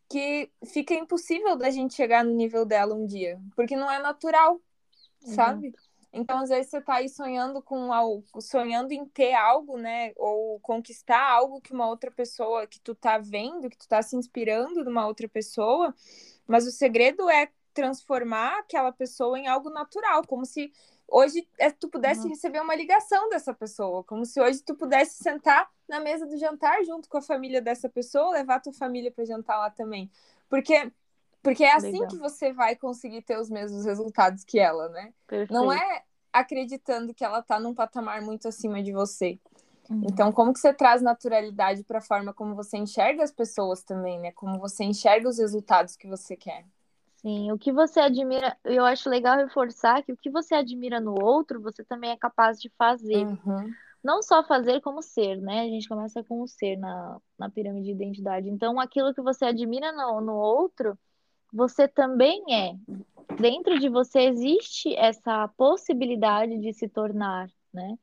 [0.10, 4.62] que fica impossível da gente chegar no nível dela um dia, porque não é natural,
[5.20, 5.68] sabe?
[5.68, 5.74] Uhum.
[6.14, 10.14] Então, às vezes, você tá aí sonhando com algo, sonhando em ter algo, né?
[10.16, 14.16] Ou conquistar algo que uma outra pessoa, que tu tá vendo, que tu tá se
[14.16, 15.94] inspirando numa outra pessoa,
[16.48, 20.74] mas o segredo é transformar aquela pessoa em algo natural, como se
[21.08, 22.30] hoje é, tu pudesse uhum.
[22.30, 26.84] receber uma ligação dessa pessoa, como se hoje tu pudesse sentar na mesa do jantar
[26.84, 30.10] junto com a família dessa pessoa, levar tua família para jantar lá também.
[30.50, 30.92] Porque
[31.44, 32.08] porque é assim Legal.
[32.08, 35.14] que você vai conseguir ter os mesmos resultados que ela, né?
[35.28, 35.54] Perfeito.
[35.54, 39.40] Não é acreditando que ela tá num patamar muito acima de você.
[39.88, 40.08] Uhum.
[40.12, 44.20] Então, como que você traz naturalidade para a forma como você enxerga as pessoas também,
[44.20, 44.32] né?
[44.32, 46.66] Como você enxerga os resultados que você quer.
[47.18, 51.16] Sim, o que você admira, eu acho legal reforçar que o que você admira no
[51.20, 53.26] outro, você também é capaz de fazer.
[53.26, 53.74] Uhum.
[54.04, 55.62] Não só fazer como ser, né?
[55.62, 58.48] A gente começa com o ser na, na pirâmide de identidade.
[58.48, 60.98] Então, aquilo que você admira no, no outro,
[61.52, 62.76] você também é.
[63.40, 67.98] dentro de você existe essa possibilidade de se tornar, né?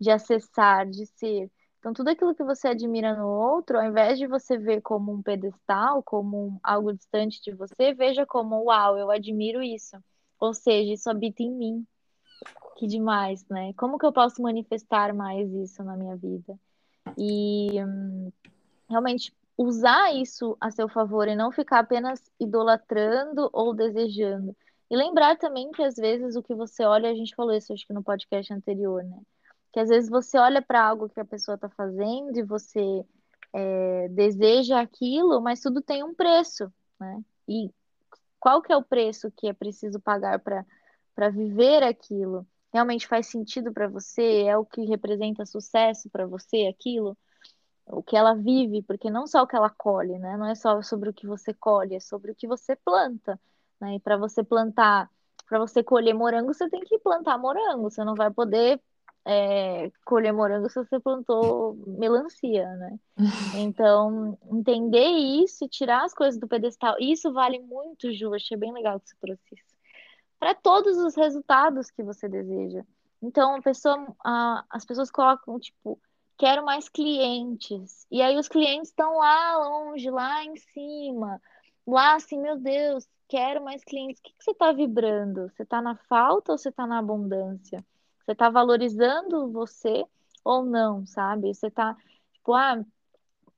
[0.00, 1.50] De acessar, de ser.
[1.82, 5.20] Então, tudo aquilo que você admira no outro, ao invés de você ver como um
[5.20, 9.96] pedestal, como algo distante de você, veja como, uau, eu admiro isso.
[10.38, 11.86] Ou seja, isso habita em mim.
[12.76, 13.72] Que demais, né?
[13.72, 16.56] Como que eu posso manifestar mais isso na minha vida?
[17.18, 18.30] E hum,
[18.88, 24.56] realmente usar isso a seu favor e não ficar apenas idolatrando ou desejando.
[24.88, 27.84] E lembrar também que às vezes o que você olha, a gente falou isso acho
[27.84, 29.18] que no podcast anterior, né?
[29.72, 33.04] Que às vezes você olha para algo que a pessoa está fazendo e você
[33.52, 37.22] é, deseja aquilo, mas tudo tem um preço, né?
[37.48, 37.70] E
[38.38, 42.46] qual que é o preço que é preciso pagar para viver aquilo?
[42.72, 44.44] Realmente faz sentido para você?
[44.44, 47.16] É o que representa sucesso para você aquilo?
[47.86, 50.36] o que ela vive, porque não só o que ela colhe, né?
[50.36, 53.38] Não é só sobre o que você colhe, é sobre o que você planta,
[53.80, 53.96] né?
[53.96, 55.10] E para você plantar,
[55.46, 57.90] para você colher morango, você tem que plantar morango.
[57.90, 58.80] Você não vai poder
[59.24, 62.98] é, colher morango se você plantou melancia, né?
[63.56, 68.34] Então, entender isso e tirar as coisas do pedestal, isso vale muito, Ju.
[68.34, 69.76] Achei bem legal que você trouxe isso.
[70.38, 72.84] Para todos os resultados que você deseja.
[73.22, 76.00] Então, a pessoa, a, as pessoas colocam, tipo,
[76.36, 78.04] quero mais clientes.
[78.10, 81.40] E aí os clientes estão lá longe, lá em cima.
[81.86, 84.18] Lá assim, meu Deus, quero mais clientes.
[84.18, 85.48] O que, que você está vibrando?
[85.50, 87.84] Você está na falta ou você está na abundância?
[88.24, 90.04] Você está valorizando você
[90.44, 91.54] ou não, sabe?
[91.54, 91.96] Você está,
[92.32, 92.84] tipo, ah,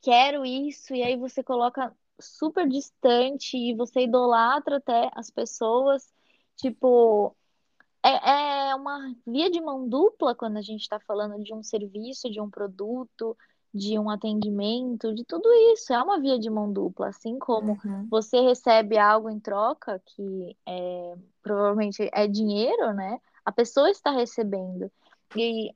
[0.00, 6.12] quero isso, e aí você coloca super distante e você idolatra até as pessoas,
[6.56, 7.34] tipo,
[8.04, 12.30] é, é uma via de mão dupla quando a gente está falando de um serviço,
[12.30, 13.36] de um produto,
[13.72, 15.92] de um atendimento, de tudo isso.
[15.92, 17.08] É uma via de mão dupla.
[17.08, 18.06] Assim como uhum.
[18.10, 23.18] você recebe algo em troca, que é, provavelmente é dinheiro, né?
[23.44, 24.90] A pessoa está recebendo.
[25.36, 25.74] E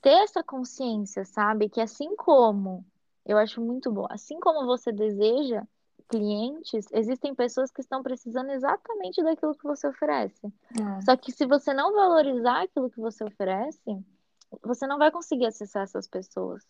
[0.00, 1.68] ter essa consciência, sabe?
[1.68, 2.84] Que assim como,
[3.24, 5.62] eu acho muito bom, assim como você deseja
[6.08, 10.46] clientes, existem pessoas que estão precisando exatamente daquilo que você oferece.
[10.46, 11.00] É.
[11.02, 14.04] Só que se você não valorizar aquilo que você oferece,
[14.62, 16.62] você não vai conseguir acessar essas pessoas,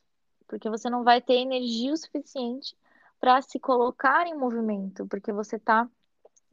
[0.49, 2.77] porque você não vai ter energia o suficiente
[3.21, 5.89] para se colocar em movimento, porque você está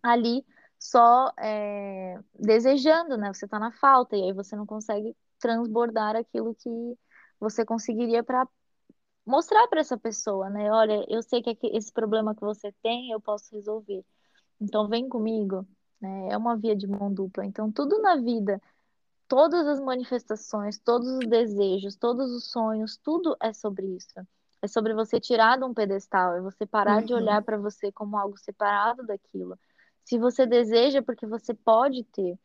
[0.02, 0.46] ali
[0.84, 3.34] só é, desejando, né?
[3.34, 6.70] Você está na falta e aí você não consegue transbordar aquilo que
[7.40, 8.46] você conseguiria para
[9.26, 10.70] mostrar para essa pessoa, né?
[10.70, 14.04] Olha, eu sei que esse problema que você tem, eu posso resolver.
[14.60, 15.66] Então vem comigo,
[16.02, 16.28] né?
[16.32, 17.46] É uma via de mão dupla.
[17.46, 18.62] Então tudo na vida,
[19.26, 24.20] todas as manifestações, todos os desejos, todos os sonhos, tudo é sobre isso.
[24.62, 27.06] É sobre você tirar de um pedestal, é você parar uhum.
[27.06, 29.58] de olhar para você como algo separado daquilo.
[30.04, 32.38] Se você deseja, porque você pode ter.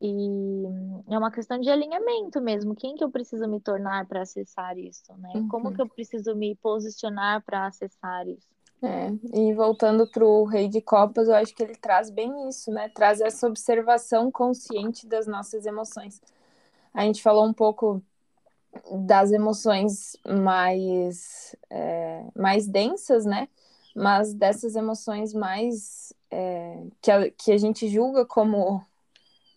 [0.00, 0.64] E
[1.08, 2.74] é uma questão de alinhamento mesmo.
[2.74, 5.32] Quem que eu preciso me tornar para acessar isso, né?
[5.34, 5.48] Uhum.
[5.48, 8.46] Como que eu preciso me posicionar para acessar isso?
[8.80, 12.70] É, e voltando para o Rei de Copas, eu acho que ele traz bem isso,
[12.70, 12.88] né?
[12.88, 16.22] Traz essa observação consciente das nossas emoções.
[16.94, 18.00] A gente falou um pouco
[19.04, 23.48] das emoções mais, é, mais densas, né?
[23.96, 28.84] Mas dessas emoções mais é, que, a, que a gente julga como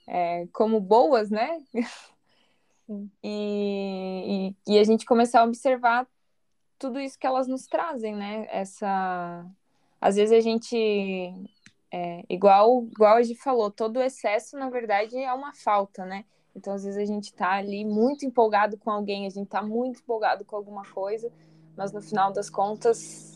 [0.08, 1.62] é, como boas, né?
[3.24, 6.06] E, e, e, a gente começar a observar
[6.78, 8.46] tudo isso que elas nos trazem, né?
[8.52, 9.46] Essa,
[10.02, 10.76] às vezes a gente,
[11.90, 16.26] é, igual, igual a gente falou, todo excesso na verdade é uma falta, né?
[16.54, 20.02] Então às vezes a gente tá ali muito empolgado com alguém, a gente tá muito
[20.02, 21.32] empolgado com alguma coisa,
[21.78, 23.31] mas no final das contas,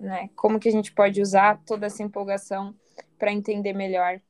[0.00, 0.30] né?
[0.34, 2.74] Como que a gente pode usar toda essa empolgação
[3.18, 4.20] para entender melhor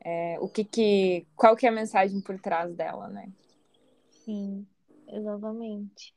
[0.00, 3.28] é, o que que, qual que é a mensagem por trás dela, né?
[4.24, 4.66] Sim,
[5.08, 6.14] exatamente.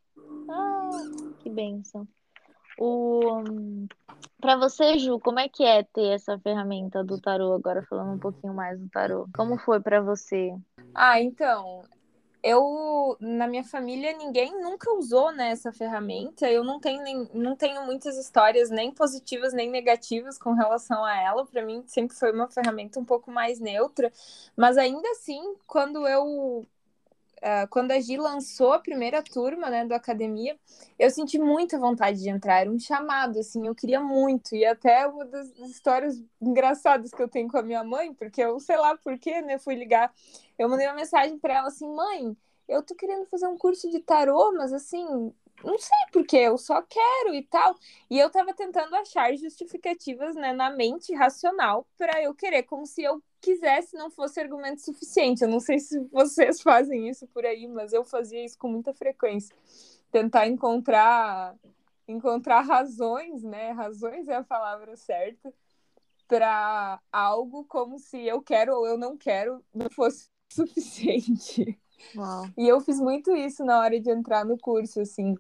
[0.50, 0.90] Ah,
[1.40, 2.08] que bênção.
[2.78, 3.44] O
[4.40, 8.20] para você, Ju, como é que é ter essa ferramenta do tarô agora falando um
[8.20, 9.28] pouquinho mais do tarô?
[9.36, 10.56] Como foi para você?
[10.96, 11.82] Ah, então,
[12.44, 16.50] eu na minha família ninguém nunca usou né, essa ferramenta.
[16.50, 21.16] Eu não tenho, nem, não tenho muitas histórias nem positivas nem negativas com relação a
[21.22, 21.46] ela.
[21.46, 24.12] Para mim sempre foi uma ferramenta um pouco mais neutra.
[24.56, 26.66] Mas ainda assim, quando eu
[27.40, 30.58] uh, quando a Gi lançou a primeira turma né, do academia,
[30.98, 32.62] eu senti muita vontade de entrar.
[32.62, 34.56] Era um chamado, assim, eu queria muito.
[34.56, 38.60] E até uma das histórias engraçadas que eu tenho com a minha mãe, porque eu
[38.60, 39.58] sei lá por quê, né?
[39.58, 40.14] Fui ligar
[40.60, 42.36] eu mandei uma mensagem para ela assim, mãe,
[42.68, 45.34] eu tô querendo fazer um curso de tarô, mas assim,
[45.64, 47.76] não sei porque eu só quero e tal.
[48.10, 53.04] E eu tava tentando achar justificativas, né, na mente racional para eu querer, como se
[53.04, 55.44] eu quisesse não fosse argumento suficiente.
[55.44, 58.94] Eu não sei se vocês fazem isso por aí, mas eu fazia isso com muita
[58.94, 59.56] frequência.
[60.12, 61.56] Tentar encontrar
[62.08, 63.72] encontrar razões, né?
[63.72, 65.54] Razões é a palavra certa
[66.28, 71.80] para algo como se eu quero ou eu não quero não fosse suficiente.
[72.16, 72.46] Uau.
[72.58, 75.36] E eu fiz muito isso na hora de entrar no curso, assim.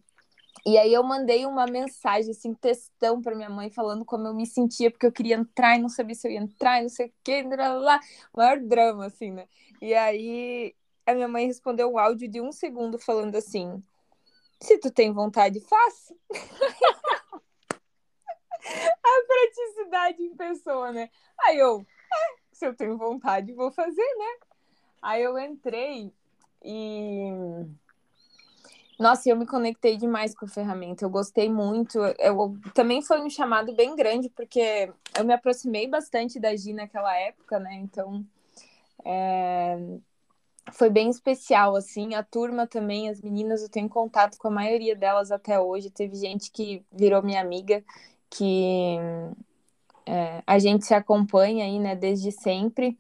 [0.66, 4.46] E aí eu mandei uma mensagem, assim, textão para minha mãe, falando como eu me
[4.46, 7.08] sentia, porque eu queria entrar e não sabia se eu ia entrar e não sei
[7.08, 8.00] o quê, blá, blá,
[8.36, 9.48] maior drama, assim, né?
[9.82, 13.82] E aí a minha mãe respondeu um áudio de um segundo falando assim,
[14.60, 16.16] se tu tem vontade, faça.
[18.62, 21.10] a praticidade em pessoa, né?
[21.42, 24.38] Aí eu, é, se eu tenho vontade, vou fazer, né?
[25.02, 26.14] Aí eu entrei
[26.64, 27.32] e.
[29.00, 31.98] Nossa, eu me conectei demais com a ferramenta, eu gostei muito.
[32.20, 37.16] Eu, também foi um chamado bem grande, porque eu me aproximei bastante da Gi naquela
[37.18, 37.76] época, né?
[37.76, 38.26] Então,
[39.06, 39.78] é...
[40.74, 42.14] foi bem especial, assim.
[42.14, 45.90] A turma também, as meninas, eu tenho contato com a maioria delas até hoje.
[45.90, 47.82] Teve gente que virou minha amiga,
[48.30, 48.98] que
[50.06, 52.98] é, a gente se acompanha aí, né, desde sempre.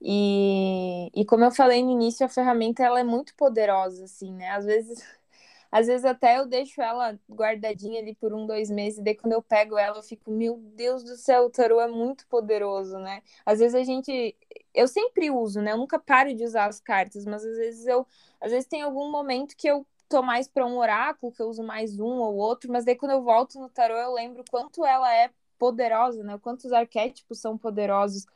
[0.00, 4.50] E, e como eu falei no início, a ferramenta ela é muito poderosa, assim, né?
[4.50, 4.98] Às vezes,
[5.72, 9.32] às vezes até eu deixo ela guardadinha ali por um, dois meses, e daí quando
[9.32, 13.22] eu pego ela, eu fico, meu Deus do céu, o tarô é muito poderoso, né?
[13.44, 14.36] Às vezes a gente.
[14.74, 15.72] Eu sempre uso, né?
[15.72, 18.06] Eu nunca paro de usar as cartas, mas às vezes eu.
[18.40, 21.62] Às vezes tem algum momento que eu tô mais para um oráculo, que eu uso
[21.62, 25.12] mais um ou outro, mas daí quando eu volto no tarô, eu lembro quanto ela
[25.14, 26.38] é poderosa, né?
[26.38, 28.26] Quantos arquétipos são poderosos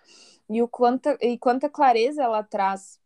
[0.49, 3.01] e o quanto e quanta clareza ela traz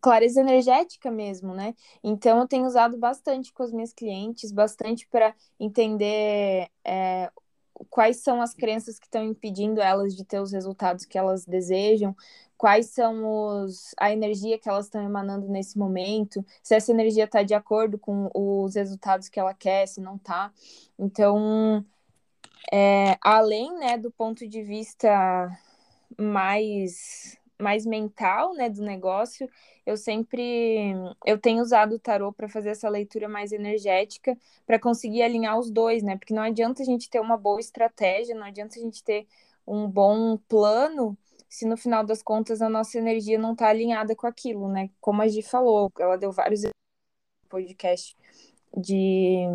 [0.00, 1.74] clareza energética mesmo, né?
[2.02, 7.30] Então eu tenho usado bastante com as minhas clientes, bastante para entender é,
[7.90, 12.14] quais são as crenças que estão impedindo elas de ter os resultados que elas desejam,
[12.56, 13.24] quais são
[13.64, 17.98] os, a energia que elas estão emanando nesse momento, se essa energia está de acordo
[17.98, 20.52] com os resultados que ela quer, se não está.
[20.98, 21.84] Então,
[22.72, 25.50] é, além né, do ponto de vista
[26.18, 29.50] mais mais mental, né, do negócio,
[29.84, 30.94] eu sempre
[31.26, 35.70] eu tenho usado o tarô para fazer essa leitura mais energética, para conseguir alinhar os
[35.70, 36.16] dois, né?
[36.16, 39.26] Porque não adianta a gente ter uma boa estratégia, não adianta a gente ter
[39.66, 44.26] um bom plano se no final das contas a nossa energia não está alinhada com
[44.26, 44.90] aquilo, né?
[45.00, 46.62] Como a Gi falou, ela deu vários
[47.48, 48.16] podcast
[48.76, 49.46] de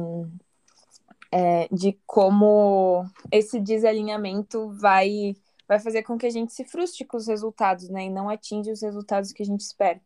[1.33, 5.35] é, de como esse desalinhamento vai
[5.67, 8.05] vai fazer com que a gente se frustre com os resultados, né?
[8.05, 9.99] E não atinja os resultados que a gente espera.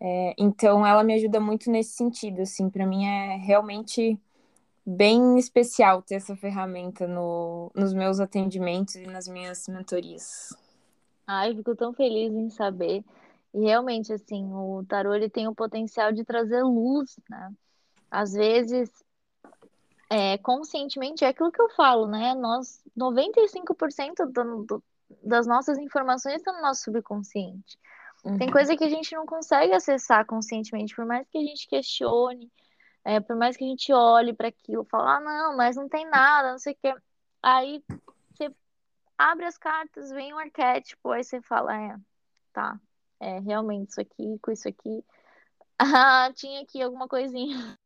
[0.00, 4.18] É, então, ela me ajuda muito nesse sentido, assim, para mim é realmente
[4.84, 10.56] bem especial ter essa ferramenta no, nos meus atendimentos e nas minhas mentorias.
[11.26, 13.04] Ai, fico tão feliz em saber.
[13.52, 17.52] E realmente, assim, o tarô ele tem o potencial de trazer luz, né?
[18.10, 18.90] Às vezes,
[20.10, 22.34] é, conscientemente, é aquilo que eu falo, né?
[22.34, 24.84] Nós, 95% do, do,
[25.22, 27.78] das nossas informações estão no nosso subconsciente.
[28.24, 28.38] Uhum.
[28.38, 32.50] Tem coisa que a gente não consegue acessar conscientemente, por mais que a gente questione,
[33.04, 36.08] é, por mais que a gente olhe para aquilo, fale, ah, não, mas não tem
[36.08, 36.94] nada, não sei o quê.
[37.42, 37.84] Aí
[38.32, 38.50] você
[39.18, 41.96] abre as cartas, vem um arquétipo, aí você fala, é,
[42.52, 42.80] tá,
[43.20, 45.04] é, realmente, isso aqui, com isso aqui.
[45.76, 47.76] Ah, tinha aqui alguma coisinha.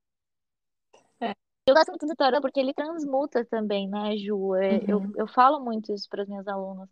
[1.68, 4.54] Eu gosto muito do tarô porque ele transmuta também, né, Ju?
[4.54, 4.84] É, uhum.
[4.88, 6.88] eu, eu falo muito isso para as minhas alunas.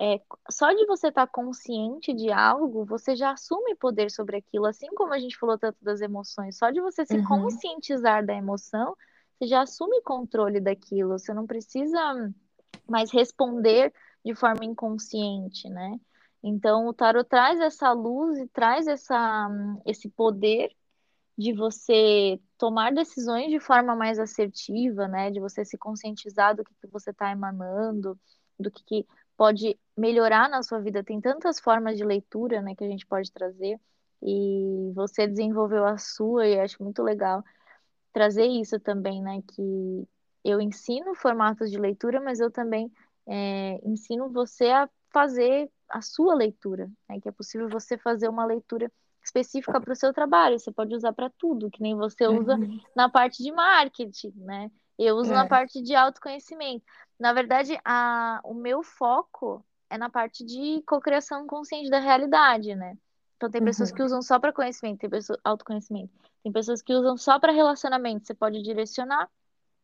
[0.00, 0.20] É,
[0.50, 4.88] só de você estar tá consciente de algo, você já assume poder sobre aquilo, assim
[4.96, 6.58] como a gente falou tanto das emoções.
[6.58, 7.24] Só de você se uhum.
[7.24, 8.96] conscientizar da emoção,
[9.38, 11.16] você já assume controle daquilo.
[11.16, 12.32] Você não precisa
[12.88, 13.92] mais responder
[14.24, 16.00] de forma inconsciente, né?
[16.42, 19.48] Então, o tarot traz essa luz e traz essa,
[19.86, 20.70] esse poder
[21.38, 25.30] de você tomar decisões de forma mais assertiva, né?
[25.30, 28.18] De você se conscientizar do que, que você está emanando,
[28.58, 29.06] do que, que
[29.36, 31.04] pode melhorar na sua vida.
[31.04, 33.78] Tem tantas formas de leitura, né, que a gente pode trazer.
[34.22, 37.44] E você desenvolveu a sua e acho muito legal
[38.14, 39.42] trazer isso também, né?
[39.46, 40.08] Que
[40.42, 42.90] eu ensino formatos de leitura, mas eu também
[43.26, 47.20] é, ensino você a fazer a sua leitura, né?
[47.20, 48.90] Que é possível você fazer uma leitura
[49.24, 50.58] específica para o seu trabalho.
[50.58, 52.80] Você pode usar para tudo, que nem você usa uhum.
[52.94, 54.70] na parte de marketing, né?
[54.98, 55.34] Eu uso é.
[55.34, 56.84] na parte de autoconhecimento.
[57.18, 62.96] Na verdade, a, o meu foco é na parte de cocriação consciente da realidade, né?
[63.36, 63.96] Então tem pessoas uhum.
[63.96, 66.12] que usam só para conhecimento, tem pessoas autoconhecimento.
[66.42, 68.26] Tem pessoas que usam só para relacionamento.
[68.26, 69.28] Você pode direcionar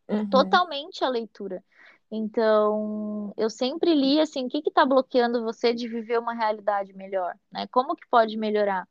[0.09, 0.29] uhum.
[0.29, 1.65] totalmente a leitura.
[2.13, 7.37] Então, eu sempre li assim, o que está bloqueando você de viver uma realidade melhor,
[7.53, 7.67] né?
[7.69, 8.87] Como que pode melhorar?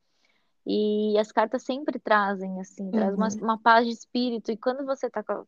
[0.72, 2.92] E as cartas sempre trazem, assim, uhum.
[2.92, 3.42] traz uma, uhum.
[3.42, 4.52] uma, paz de espírito.
[4.52, 5.44] E quando você está com.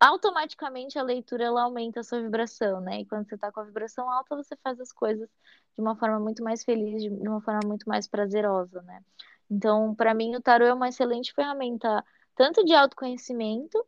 [0.00, 3.00] Automaticamente a leitura ela aumenta a sua vibração, né?
[3.00, 5.28] E quando você está com a vibração alta, você faz as coisas
[5.76, 9.02] de uma forma muito mais feliz, de uma forma muito mais prazerosa, né?
[9.50, 12.02] Então, para mim, o tarô é uma excelente ferramenta,
[12.34, 13.84] tanto de autoconhecimento,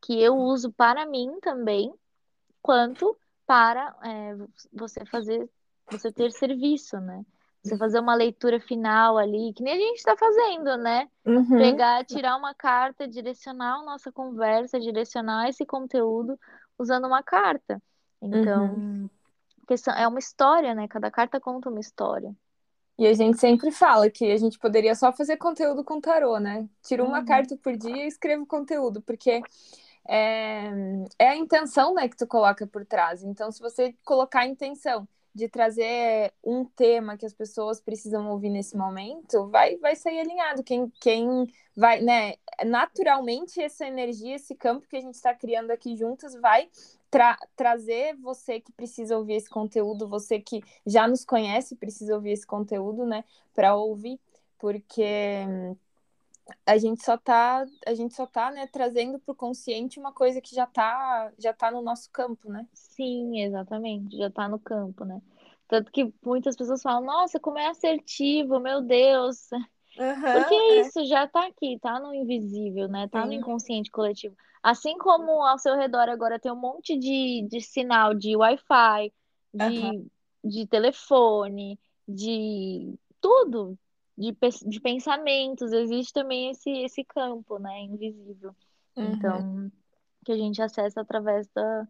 [0.00, 1.92] que eu uso para mim também,
[2.62, 3.14] quanto
[3.46, 4.36] para é,
[4.72, 5.50] você fazer,
[5.90, 7.26] você ter serviço, né?
[7.62, 11.08] Você fazer uma leitura final ali, que nem a gente está fazendo, né?
[11.26, 11.58] Uhum.
[11.58, 16.38] Pegar, tirar uma carta, direcionar a nossa conversa, direcionar esse conteúdo
[16.78, 17.82] usando uma carta.
[18.22, 19.10] Então, uhum.
[19.96, 20.86] é uma história, né?
[20.88, 22.34] Cada carta conta uma história.
[22.98, 26.68] E a gente sempre fala que a gente poderia só fazer conteúdo com tarô, né?
[26.82, 27.24] Tira uma uhum.
[27.24, 29.40] carta por dia e escreva conteúdo, porque
[30.08, 30.70] é,
[31.18, 33.22] é a intenção né, que tu coloca por trás.
[33.22, 35.06] Então, se você colocar a intenção
[35.38, 40.64] de trazer um tema que as pessoas precisam ouvir nesse momento, vai, vai sair alinhado.
[40.64, 42.34] Quem, quem vai, né?
[42.66, 46.68] Naturalmente, essa energia, esse campo que a gente está criando aqui juntas, vai
[47.08, 52.32] tra trazer você que precisa ouvir esse conteúdo, você que já nos conhece, precisa ouvir
[52.32, 53.24] esse conteúdo, né?
[53.54, 54.18] Para ouvir,
[54.58, 55.46] porque
[56.66, 60.40] a gente só tá, a gente só tá, né, trazendo para o consciente uma coisa
[60.40, 62.66] que já tá, já tá no nosso campo, né?
[62.72, 65.20] Sim, exatamente, já tá no campo, né?
[65.66, 69.50] Tanto que muitas pessoas falam, nossa, como é assertivo, meu Deus.
[69.52, 73.08] Uhum, Porque é isso, já tá aqui, tá no invisível, né?
[73.08, 74.34] Tá no inconsciente coletivo.
[74.62, 79.12] Assim como ao seu redor agora tem um monte de, de sinal de Wi-Fi,
[79.52, 80.06] de, uhum.
[80.44, 83.78] de telefone, de tudo,
[84.18, 88.54] de, de pensamentos, existe também esse, esse campo, né, invisível.
[88.96, 89.12] Uhum.
[89.12, 89.72] Então,
[90.24, 91.88] que a gente acessa através da,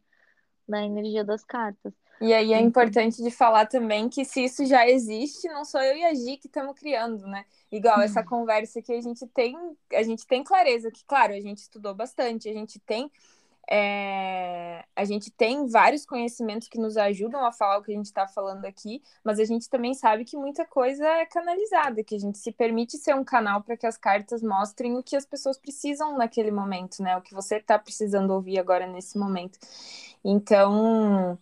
[0.68, 1.94] da energia das cartas.
[2.20, 2.68] E aí é então...
[2.68, 6.36] importante de falar também que se isso já existe, não sou eu e a Gi
[6.36, 7.44] que estamos criando, né?
[7.72, 8.26] Igual essa uhum.
[8.26, 9.56] conversa que a gente tem,
[9.92, 13.10] a gente tem clareza que, claro, a gente estudou bastante, a gente tem
[13.70, 18.06] é, a gente tem vários conhecimentos que nos ajudam a falar o que a gente
[18.06, 22.18] está falando aqui, mas a gente também sabe que muita coisa é canalizada, que a
[22.18, 25.58] gente se permite ser um canal para que as cartas mostrem o que as pessoas
[25.58, 27.14] precisam naquele momento, né?
[27.16, 29.58] O que você está precisando ouvir agora nesse momento.
[30.24, 31.38] Então,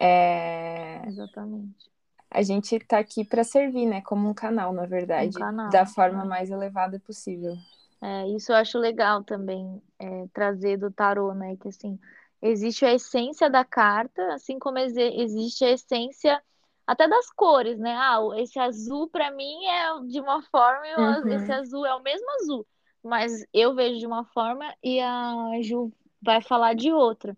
[0.00, 1.02] é...
[1.08, 1.92] exatamente.
[2.30, 4.00] A gente está aqui para servir, né?
[4.00, 6.26] Como um canal, na verdade, um canal, da forma é.
[6.26, 7.56] mais elevada possível.
[8.04, 11.56] É, isso eu acho legal também, é, trazer do tarô, né?
[11.56, 11.98] Que assim,
[12.42, 16.42] existe a essência da carta, assim como existe a essência
[16.86, 17.94] até das cores, né?
[17.96, 21.28] Ah, esse azul para mim é de uma forma e uhum.
[21.28, 22.66] esse azul é o mesmo azul,
[23.02, 25.90] mas eu vejo de uma forma e a Ju
[26.20, 27.34] vai falar de outra.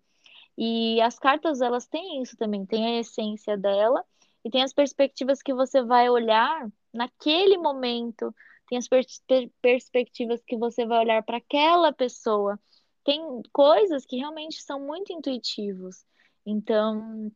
[0.57, 4.03] E as cartas, elas têm isso também, tem a essência dela
[4.43, 8.35] e tem as perspectivas que você vai olhar naquele momento
[8.67, 9.21] tem as pers
[9.61, 12.59] perspectivas que você vai olhar para aquela pessoa.
[13.03, 16.05] Tem coisas que realmente são muito intuitivos.
[16.45, 17.31] Então,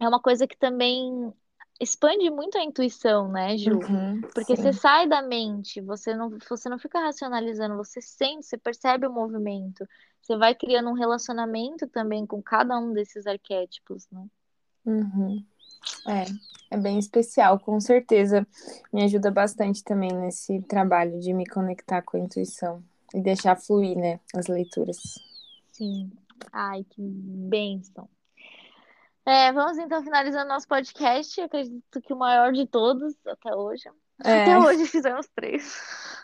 [0.00, 1.32] é uma coisa que também
[1.80, 3.78] expande muito a intuição, né, Ju?
[3.78, 4.62] Uhum, Porque sim.
[4.62, 9.12] você sai da mente, você não, você não fica racionalizando, você sente, você percebe o
[9.12, 9.86] movimento.
[10.22, 14.26] Você vai criando um relacionamento também com cada um desses arquétipos, né?
[14.84, 15.44] Uhum.
[16.06, 16.24] É,
[16.70, 18.46] é bem especial, com certeza.
[18.92, 22.82] Me ajuda bastante também nesse trabalho de me conectar com a intuição
[23.14, 24.96] e deixar fluir, né, as leituras.
[25.72, 26.10] Sim.
[26.52, 28.08] Ai, que bênção.
[29.24, 31.38] É, vamos então finalizando nosso podcast.
[31.38, 33.88] Eu acredito que o maior de todos até hoje.
[34.24, 34.42] É.
[34.42, 36.15] Até hoje fizemos três.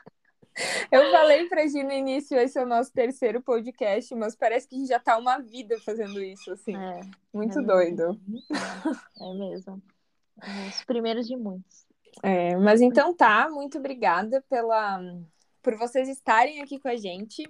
[0.91, 4.75] Eu falei pra Gi no início, esse é o nosso terceiro podcast, mas parece que
[4.75, 6.77] a gente já tá uma vida fazendo isso, assim.
[6.77, 7.01] É,
[7.33, 8.21] Muito é doido.
[9.21, 9.83] É, mesmo.
[10.43, 11.87] É os primeiros de muitos.
[12.23, 15.01] É, mas então tá, muito obrigada pela,
[15.63, 17.49] por vocês estarem aqui com a gente.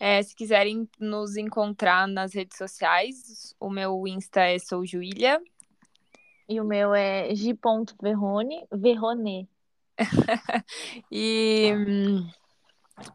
[0.00, 5.42] É, se quiserem nos encontrar nas redes sociais, o meu Insta é soujuília.
[6.48, 9.48] E o meu é g.verrone, verrone.
[11.10, 11.72] e,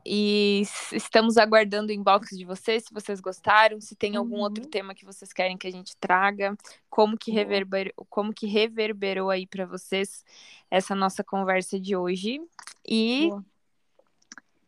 [0.06, 4.42] e estamos aguardando o inbox de vocês, se vocês gostaram, se tem algum uhum.
[4.42, 6.56] outro tema que vocês querem que a gente traga,
[6.90, 10.24] como que, reverberou, como que reverberou aí para vocês
[10.70, 12.42] essa nossa conversa de hoje.
[12.88, 13.32] E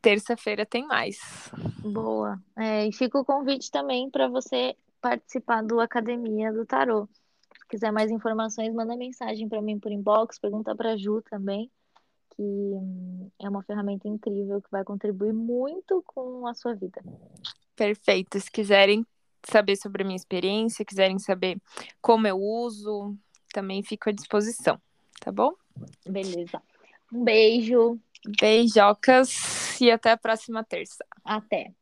[0.02, 1.20] terça-feira tem mais.
[1.80, 2.42] Boa.
[2.56, 7.08] É, e fica o convite também para você participar do Academia do Tarô.
[7.60, 11.72] Se quiser mais informações, manda mensagem para mim por inbox, pergunta para Ju também
[12.36, 17.04] que hum, é uma ferramenta incrível que vai contribuir muito com a sua vida.
[17.76, 18.40] Perfeito.
[18.40, 19.06] Se quiserem
[19.44, 21.58] saber sobre a minha experiência, quiserem saber
[22.02, 23.16] como eu uso,
[23.54, 24.80] também fico à disposição,
[25.22, 25.54] tá bom?
[26.06, 26.62] Beleza.
[27.14, 28.00] Um beijo.
[28.40, 31.06] Beijocas e até a próxima terça.
[31.24, 31.74] Até.